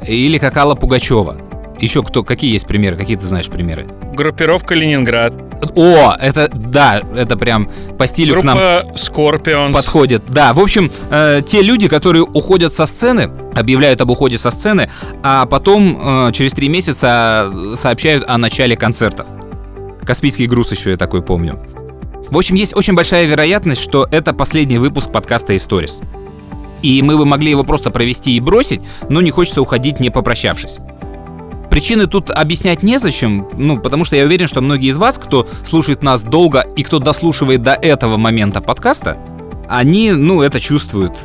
[0.07, 1.37] или как Алла Пугачева.
[1.79, 2.95] Еще кто, какие есть примеры?
[2.95, 3.85] Какие ты знаешь примеры?
[4.13, 5.33] Группировка Ленинград.
[5.75, 9.73] О, это, да, это прям по стилю к нам Группа Scorpions.
[9.73, 10.23] подходит.
[10.27, 14.89] Да, в общем, э, те люди, которые уходят со сцены, объявляют об уходе со сцены,
[15.23, 19.25] а потом э, через три месяца сообщают о начале концертов.
[20.05, 21.59] Каспийский груз еще я такой помню.
[22.29, 26.01] В общем, есть очень большая вероятность, что это последний выпуск подкаста «Историс».
[26.85, 28.79] И мы бы могли его просто провести и бросить,
[29.09, 30.81] но не хочется уходить, не попрощавшись.
[31.71, 36.03] Причины тут объяснять незачем, ну, потому что я уверен, что многие из вас, кто слушает
[36.03, 39.17] нас долго и кто дослушивает до этого момента подкаста,
[39.67, 41.19] они, ну, это чувствуют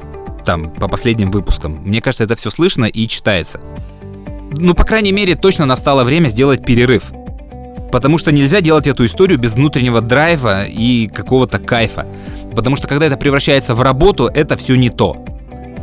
[0.47, 1.75] там по последним выпускам.
[1.85, 3.61] Мне кажется, это все слышно и читается.
[4.53, 7.13] Ну, по крайней мере, точно настало время сделать перерыв.
[7.93, 12.07] Потому что нельзя делать эту историю без внутреннего драйва и какого-то кайфа.
[12.57, 15.23] Потому что когда это превращается в работу, это все не то.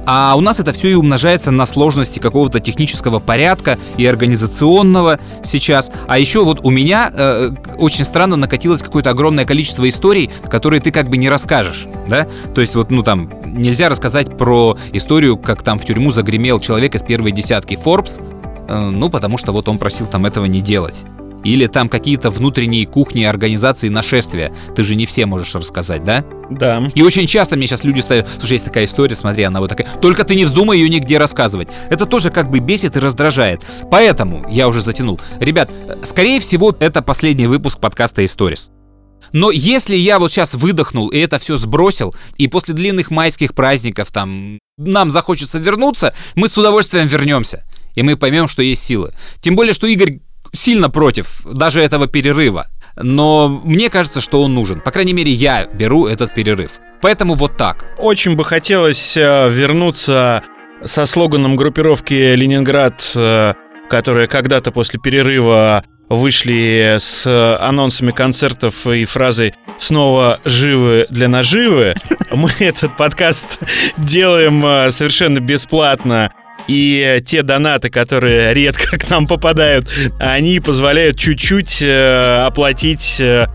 [0.09, 5.91] А у нас это все и умножается на сложности какого-то технического порядка и организационного сейчас.
[6.07, 10.91] А еще вот у меня э, очень странно накатилось какое-то огромное количество историй, которые ты
[10.91, 12.25] как бы не расскажешь, да?
[12.55, 16.95] То есть вот, ну там, нельзя рассказать про историю, как там в тюрьму загремел человек
[16.95, 18.21] из первой десятки Forbes,
[18.69, 21.03] э, ну потому что вот он просил там этого не делать.
[21.47, 24.51] Или там какие-то внутренние кухни организации нашествия.
[24.75, 26.25] Ты же не все можешь рассказать, да?
[26.49, 26.89] Да.
[26.93, 29.87] И очень часто мне сейчас люди ставят, слушай, есть такая история, смотри, она вот такая.
[30.01, 31.69] Только ты не вздумай ее нигде рассказывать.
[31.89, 33.65] Это тоже как бы бесит и раздражает.
[33.89, 35.21] Поэтому я уже затянул.
[35.39, 35.71] Ребят,
[36.03, 38.69] скорее всего, это последний выпуск подкаста Stories.
[39.31, 44.11] Но если я вот сейчас выдохнул и это все сбросил, и после длинных майских праздников
[44.11, 47.63] там нам захочется вернуться, мы с удовольствием вернемся.
[47.95, 49.13] И мы поймем, что есть силы.
[49.39, 50.19] Тем более, что Игорь
[50.57, 52.67] сильно против даже этого перерыва.
[52.95, 54.81] Но мне кажется, что он нужен.
[54.81, 56.79] По крайней мере, я беру этот перерыв.
[57.01, 57.85] Поэтому вот так.
[57.97, 60.41] Очень бы хотелось э, вернуться
[60.83, 63.53] со слоганом группировки «Ленинград», э,
[63.89, 71.95] которая когда-то после перерыва вышли с анонсами концертов и фразой «Снова живы для наживы».
[72.31, 73.59] Мы этот подкаст
[73.97, 76.31] делаем э, совершенно бесплатно
[76.67, 79.89] и те донаты, которые редко к нам попадают,
[80.19, 83.47] они позволяют чуть-чуть э, оплатить э,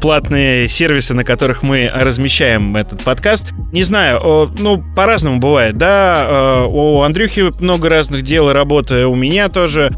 [0.00, 3.46] платные сервисы, на которых мы размещаем этот подкаст.
[3.72, 6.26] Не знаю, ну, по-разному бывает, да.
[6.28, 9.90] Э, у Андрюхи много разных дел и работы, у меня тоже.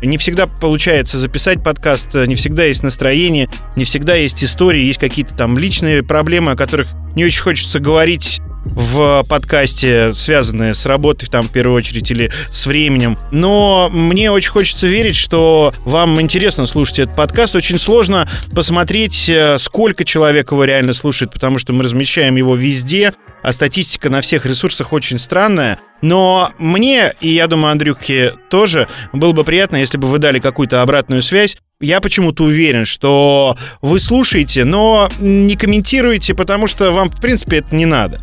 [0.00, 5.36] Не всегда получается записать подкаст, не всегда есть настроение, не всегда есть истории, есть какие-то
[5.36, 8.40] там личные проблемы, о которых не очень хочется говорить
[8.70, 13.18] в подкасте, связанные с работой, там, в первую очередь, или с временем.
[13.30, 17.56] Но мне очень хочется верить, что вам интересно слушать этот подкаст.
[17.56, 23.14] Очень сложно посмотреть, э, сколько человек его реально слушает, потому что мы размещаем его везде,
[23.42, 25.78] а статистика на всех ресурсах очень странная.
[26.02, 30.82] Но мне, и я думаю, Андрюхе тоже, было бы приятно, если бы вы дали какую-то
[30.82, 31.56] обратную связь.
[31.80, 37.74] Я почему-то уверен, что вы слушаете, но не комментируете, потому что вам, в принципе, это
[37.74, 38.20] не надо.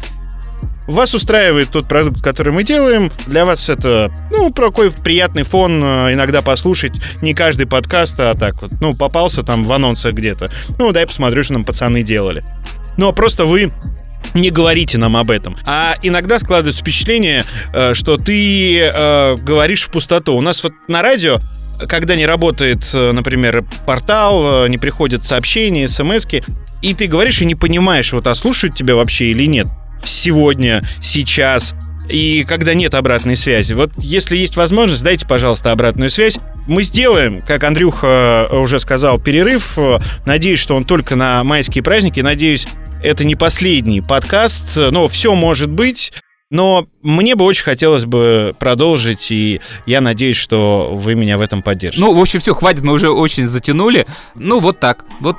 [0.88, 3.12] Вас устраивает тот продукт, который мы делаем.
[3.26, 6.94] Для вас это, ну, такой приятный фон э, иногда послушать.
[7.22, 10.52] Не каждый подкаст, а так вот, ну, попался там в анонсах где-то.
[10.78, 12.44] Ну, дай посмотрю, что нам пацаны делали.
[12.98, 13.72] Ну, а просто вы
[14.36, 15.58] не говорите нам об этом.
[15.66, 20.36] А иногда складывается впечатление, э, что ты э, говоришь в пустоту.
[20.36, 21.40] У нас вот на радио
[21.90, 26.26] когда не работает, например, портал, не приходят сообщения, смс
[26.82, 29.68] и ты говоришь и не понимаешь, вот а слушают тебя вообще или нет
[30.04, 31.76] сегодня, сейчас,
[32.10, 33.74] и когда нет обратной связи.
[33.74, 36.38] Вот если есть возможность, дайте, пожалуйста, обратную связь.
[36.68, 39.78] Мы сделаем, как Андрюха уже сказал, перерыв.
[40.26, 42.20] Надеюсь, что он только на майские праздники.
[42.22, 42.68] Надеюсь,
[43.04, 44.76] это не последний подкаст.
[44.78, 46.12] Но все может быть.
[46.52, 51.64] Но мне бы очень хотелось бы продолжить, и я надеюсь, что вы меня в этом
[51.64, 52.04] поддержите.
[52.04, 54.06] Ну, в общем, все, хватит, мы уже очень затянули.
[54.36, 55.06] Ну, вот так.
[55.22, 55.38] Вот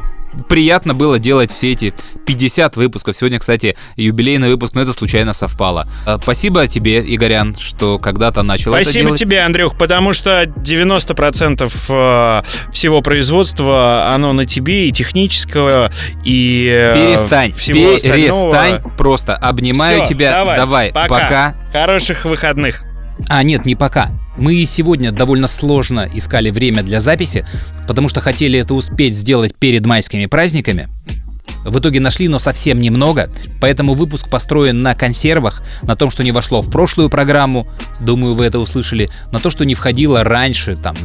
[0.49, 1.95] приятно было делать все эти
[2.27, 3.17] 50 выпусков.
[3.17, 5.87] Сегодня, кстати, юбилейный выпуск, но это случайно совпало.
[6.05, 9.21] А, спасибо тебе, Игорян, что когда-то начал Спасибо это делать.
[9.21, 15.91] тебе, Андрюх, потому что 90% э, всего производства, оно на тебе и технического,
[16.25, 18.97] и э, перестань, всего перестань, остального.
[18.97, 20.31] просто обнимаю Всё, тебя.
[20.33, 21.09] Давай, давай пока.
[21.09, 21.57] пока.
[21.73, 22.85] Хороших выходных.
[23.29, 24.11] А, нет, не пока.
[24.37, 27.47] Мы сегодня довольно сложно искали время для записи,
[27.87, 30.89] потому что хотели это успеть сделать перед майскими праздниками.
[31.65, 33.29] В итоге нашли, но совсем немного,
[33.61, 37.67] поэтому выпуск построен на консервах, на том, что не вошло в прошлую программу,
[38.01, 40.97] думаю, вы это услышали, на то, что не входило раньше, там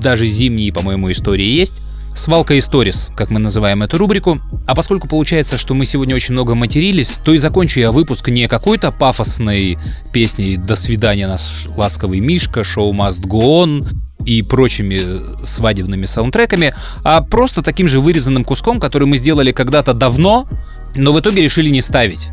[0.00, 1.74] даже зимние, по-моему, истории есть.
[2.14, 4.40] Свалка историс, как мы называем эту рубрику.
[4.66, 8.48] А поскольку получается, что мы сегодня очень много матерились, то и закончу я выпуск не
[8.48, 9.78] какой-то пафосной
[10.12, 13.86] песней «До свидания, наш ласковый Мишка», «Шоу must go on»,
[14.24, 20.46] и прочими свадебными саундтреками, а просто таким же вырезанным куском, который мы сделали когда-то давно,
[20.94, 22.28] но в итоге решили не ставить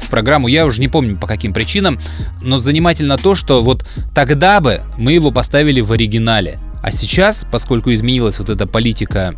[0.00, 1.98] в программу, я уже не помню по каким причинам,
[2.42, 7.94] но занимательно то, что вот тогда бы мы его поставили в оригинале, а сейчас, поскольку
[7.94, 9.34] изменилась вот эта политика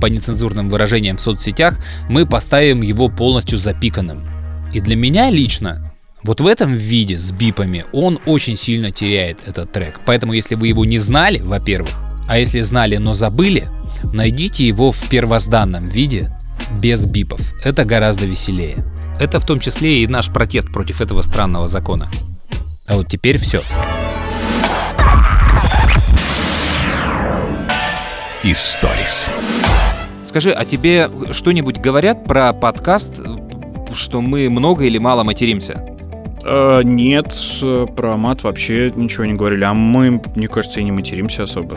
[0.00, 1.78] по нецензурным выражениям в соцсетях,
[2.08, 4.26] мы поставим его полностью запиканным.
[4.72, 9.70] И для меня лично вот в этом виде с бипами он очень сильно теряет этот
[9.70, 10.00] трек.
[10.06, 11.90] Поэтому если вы его не знали, во-первых,
[12.26, 13.68] а если знали, но забыли,
[14.14, 16.34] найдите его в первозданном виде
[16.80, 17.40] без бипов.
[17.66, 18.76] Это гораздо веселее.
[19.20, 22.10] Это в том числе и наш протест против этого странного закона.
[22.86, 23.62] А вот теперь все.
[28.50, 29.30] Историс.
[30.24, 33.20] Скажи, а тебе что-нибудь говорят про подкаст,
[33.92, 35.84] что мы много или мало материмся?
[36.44, 39.64] Э, нет, э, про мат вообще ничего не говорили.
[39.64, 41.76] А мы, мне кажется, и не материмся особо.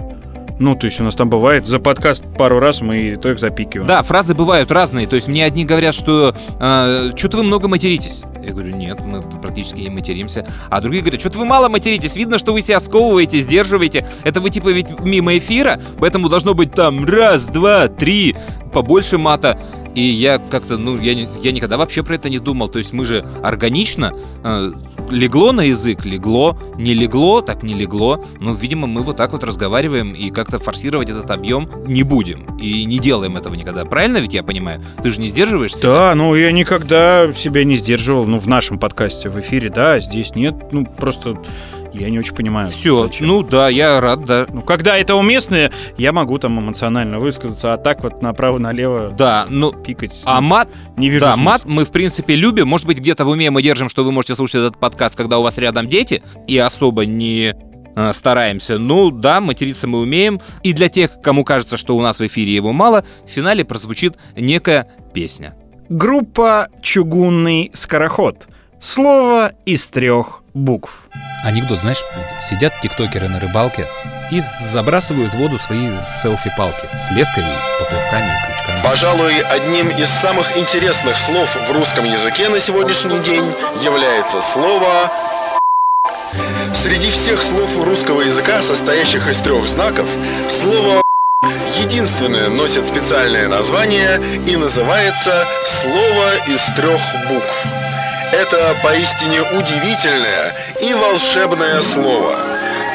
[0.61, 3.39] Ну, то есть у нас там бывает за подкаст пару раз мы и то их
[3.39, 3.87] запикиваем.
[3.87, 5.07] Да, фразы бывают разные.
[5.07, 8.25] То есть мне одни говорят, что э, что-то вы много материтесь.
[8.45, 10.45] Я говорю, нет, мы практически не материмся.
[10.69, 12.15] А другие говорят, что-то вы мало материтесь.
[12.15, 14.05] Видно, что вы себя сковываете, сдерживаете.
[14.23, 18.35] Это вы типа ведь мимо эфира, поэтому должно быть там раз, два, три,
[18.71, 19.59] побольше мата.
[19.95, 22.69] И я как-то, ну, я, я никогда вообще про это не думал.
[22.69, 24.71] То есть мы же органично э,
[25.11, 28.23] легло на язык, легло, не легло, так не легло.
[28.39, 32.45] Ну, видимо, мы вот так вот разговариваем и как-то форсировать этот объем не будем.
[32.57, 33.85] И не делаем этого никогда.
[33.85, 34.81] Правильно ведь я понимаю?
[35.03, 35.81] Ты же не сдерживаешься?
[35.81, 38.25] Да, ну я никогда себя не сдерживал.
[38.25, 40.55] Ну, в нашем подкасте в эфире, да, а здесь нет.
[40.71, 41.37] Ну, просто
[41.93, 42.67] я не очень понимаю.
[42.67, 43.27] Все, зачем.
[43.27, 44.45] ну да, я рад, да.
[44.51, 49.71] Ну, когда это уместно, я могу там эмоционально высказаться, а так вот направо-налево Да, ну,
[49.71, 50.21] пикать.
[50.25, 50.69] А ну, мат,
[51.01, 51.51] не вижу да, смысла.
[51.51, 52.67] мат мы в принципе любим.
[52.67, 55.43] Может быть, где-то в уме мы держим, что вы можете слушать этот подкаст, когда у
[55.43, 57.55] вас рядом дети, и особо не
[57.95, 58.77] э, стараемся.
[58.77, 60.39] Ну да, материться мы умеем.
[60.63, 64.17] И для тех, кому кажется, что у нас в эфире его мало, в финале прозвучит
[64.37, 65.55] некая песня.
[65.89, 68.47] Группа «Чугунный скороход».
[68.79, 71.09] Слово из трех букв.
[71.43, 72.01] Анекдот, знаешь,
[72.39, 73.87] сидят тиктокеры на рыбалке
[74.31, 75.89] и забрасывают в воду свои
[76.21, 77.43] селфи-палки с леской,
[77.79, 78.70] поплавками, крючками.
[78.83, 85.11] Пожалуй, одним из самых интересных слов в русском языке на сегодняшний день является слово
[86.73, 90.09] Среди всех слов русского языка, состоящих из трех знаков,
[90.49, 91.01] слово
[91.79, 97.65] единственное носит специальное название и называется слово из трех букв.
[98.31, 102.50] Это поистине удивительное и волшебное слово.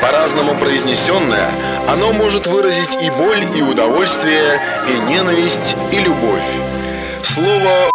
[0.07, 1.51] По-разному произнесенное,
[1.89, 6.45] оно может выразить и боль, и удовольствие, и ненависть, и любовь.
[7.25, 7.91] Слово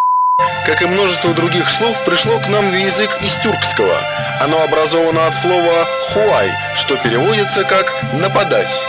[0.66, 3.96] как и множество других слов, пришло к нам в язык из тюркского.
[4.42, 8.86] Оно образовано от слова «хуай», что переводится как «нападать».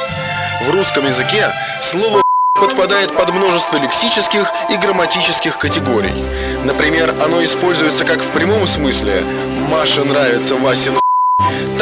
[0.64, 1.46] В русском языке
[1.80, 2.22] слово
[2.60, 6.24] подпадает под множество лексических и грамматических категорий.
[6.64, 9.24] Например, оно используется как в прямом смысле
[9.68, 10.98] «Маше нравится Васин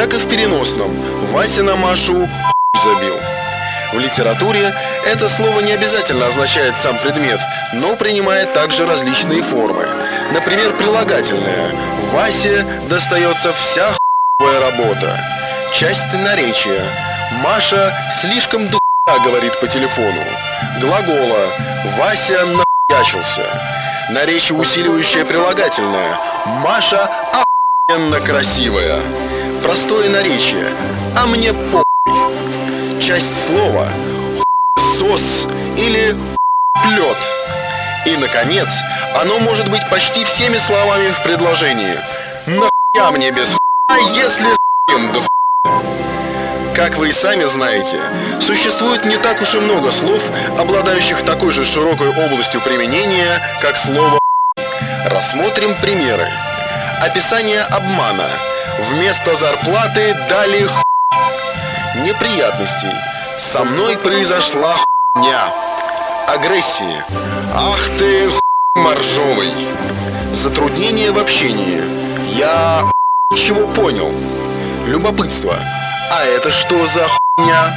[0.01, 0.91] так и в переносном
[1.31, 2.27] «Вася на Машу
[2.83, 3.17] забил».
[3.93, 4.73] В литературе
[5.05, 7.39] это слово не обязательно означает сам предмет,
[7.73, 9.85] но принимает также различные формы.
[10.33, 11.71] Например, прилагательное
[12.11, 13.93] «Васе достается вся
[14.39, 15.17] хуевая работа».
[15.73, 16.83] Часть наречия
[17.41, 20.21] «Маша слишком духа говорит по телефону».
[20.81, 21.47] Глагола
[21.97, 23.45] «Вася нахуячился».
[24.09, 27.09] Наречие усиливающее прилагательное «Маша
[27.87, 28.99] охуенно красивая».
[29.63, 30.67] Простое наречие
[31.15, 31.83] «А мне по
[32.99, 33.87] часть слова
[34.77, 35.47] сос
[35.77, 36.15] или
[36.83, 37.17] плет.
[38.05, 38.69] И, наконец,
[39.19, 41.99] оно может быть почти всеми словами в предложении.
[42.45, 45.19] Нахуя мне без хуя, если с***ем да?
[46.75, 47.99] Как вы и сами знаете,
[48.39, 50.23] существует не так уж и много слов,
[50.57, 54.17] обладающих такой же широкой областью применения, как слово
[55.05, 56.27] Рассмотрим примеры.
[57.01, 58.29] Описание обмана.
[58.91, 60.81] Вместо зарплаты дали ху...
[62.03, 62.91] Неприятностей.
[63.37, 64.75] Со мной произошла
[65.13, 65.53] хуйня.
[66.27, 67.03] Агрессии.
[67.53, 68.41] Ах ты хуй
[68.75, 69.53] моржовый.
[70.33, 71.83] Затруднение в общении.
[72.35, 72.89] Я
[73.35, 74.11] чего понял.
[74.87, 75.55] Любопытство.
[76.11, 77.73] А это что за хуйня?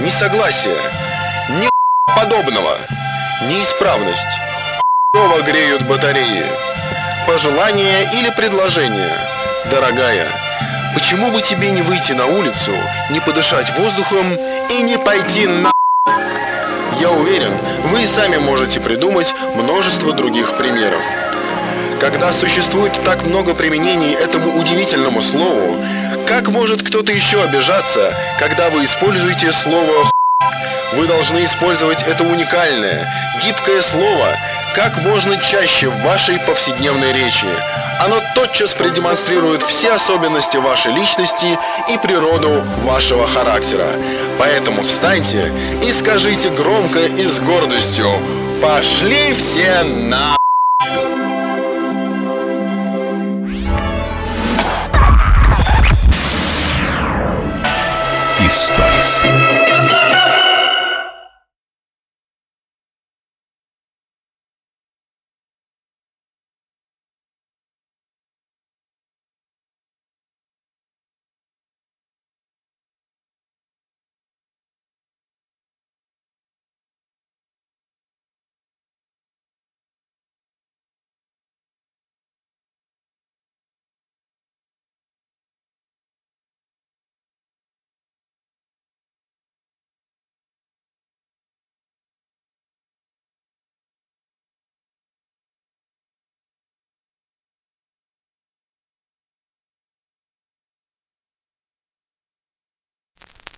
[0.00, 0.78] Несогласие.
[1.48, 1.68] Ни
[2.14, 2.76] подобного.
[3.48, 4.38] Неисправность.
[5.14, 6.44] Хуёво греют батареи.
[7.26, 9.16] Пожелание или предложение.
[9.70, 10.28] Дорогая,
[10.96, 12.72] почему бы тебе не выйти на улицу,
[13.10, 14.34] не подышать воздухом
[14.70, 15.70] и не пойти на...
[16.98, 17.52] Я уверен,
[17.90, 21.02] вы и сами можете придумать множество других примеров.
[22.00, 25.76] Когда существует так много применений этому удивительному слову,
[26.26, 30.10] как может кто-то еще обижаться, когда вы используете слово «х**»?
[30.94, 33.06] Вы должны использовать это уникальное,
[33.44, 34.34] гибкое слово
[34.74, 37.46] как можно чаще в вашей повседневной речи.
[38.00, 41.58] Оно тотчас продемонстрирует все особенности вашей личности
[41.88, 43.88] и природу вашего характера.
[44.38, 45.52] Поэтому встаньте
[45.82, 48.08] и скажите громко и с гордостью
[48.62, 50.36] «Пошли все на...»
[58.40, 59.26] Историс.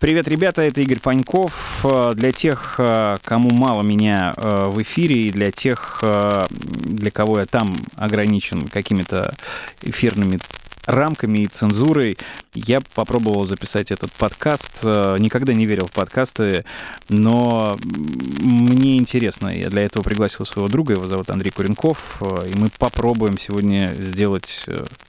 [0.01, 1.81] Привет, ребята, это Игорь Паньков.
[1.85, 6.05] Э, Для тех, э, кому мало меня э, в эфире, и для тех,
[6.51, 9.35] для кого я там ограничен какими-то
[9.83, 10.39] эфирными
[10.87, 12.17] рамками и цензурой,
[12.55, 14.85] я попробовал записать этот подкаст.
[14.85, 16.65] Никогда не верил в подкасты,
[17.09, 19.49] но мне интересно.
[19.49, 24.65] Я для этого пригласил своего друга, его зовут Андрей Куренков, и мы попробуем сегодня сделать...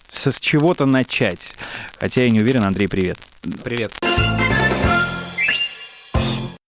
[0.09, 1.55] с чего-то начать.
[1.99, 2.63] Хотя я не уверен.
[2.63, 3.19] Андрей, привет.
[3.63, 3.93] Привет.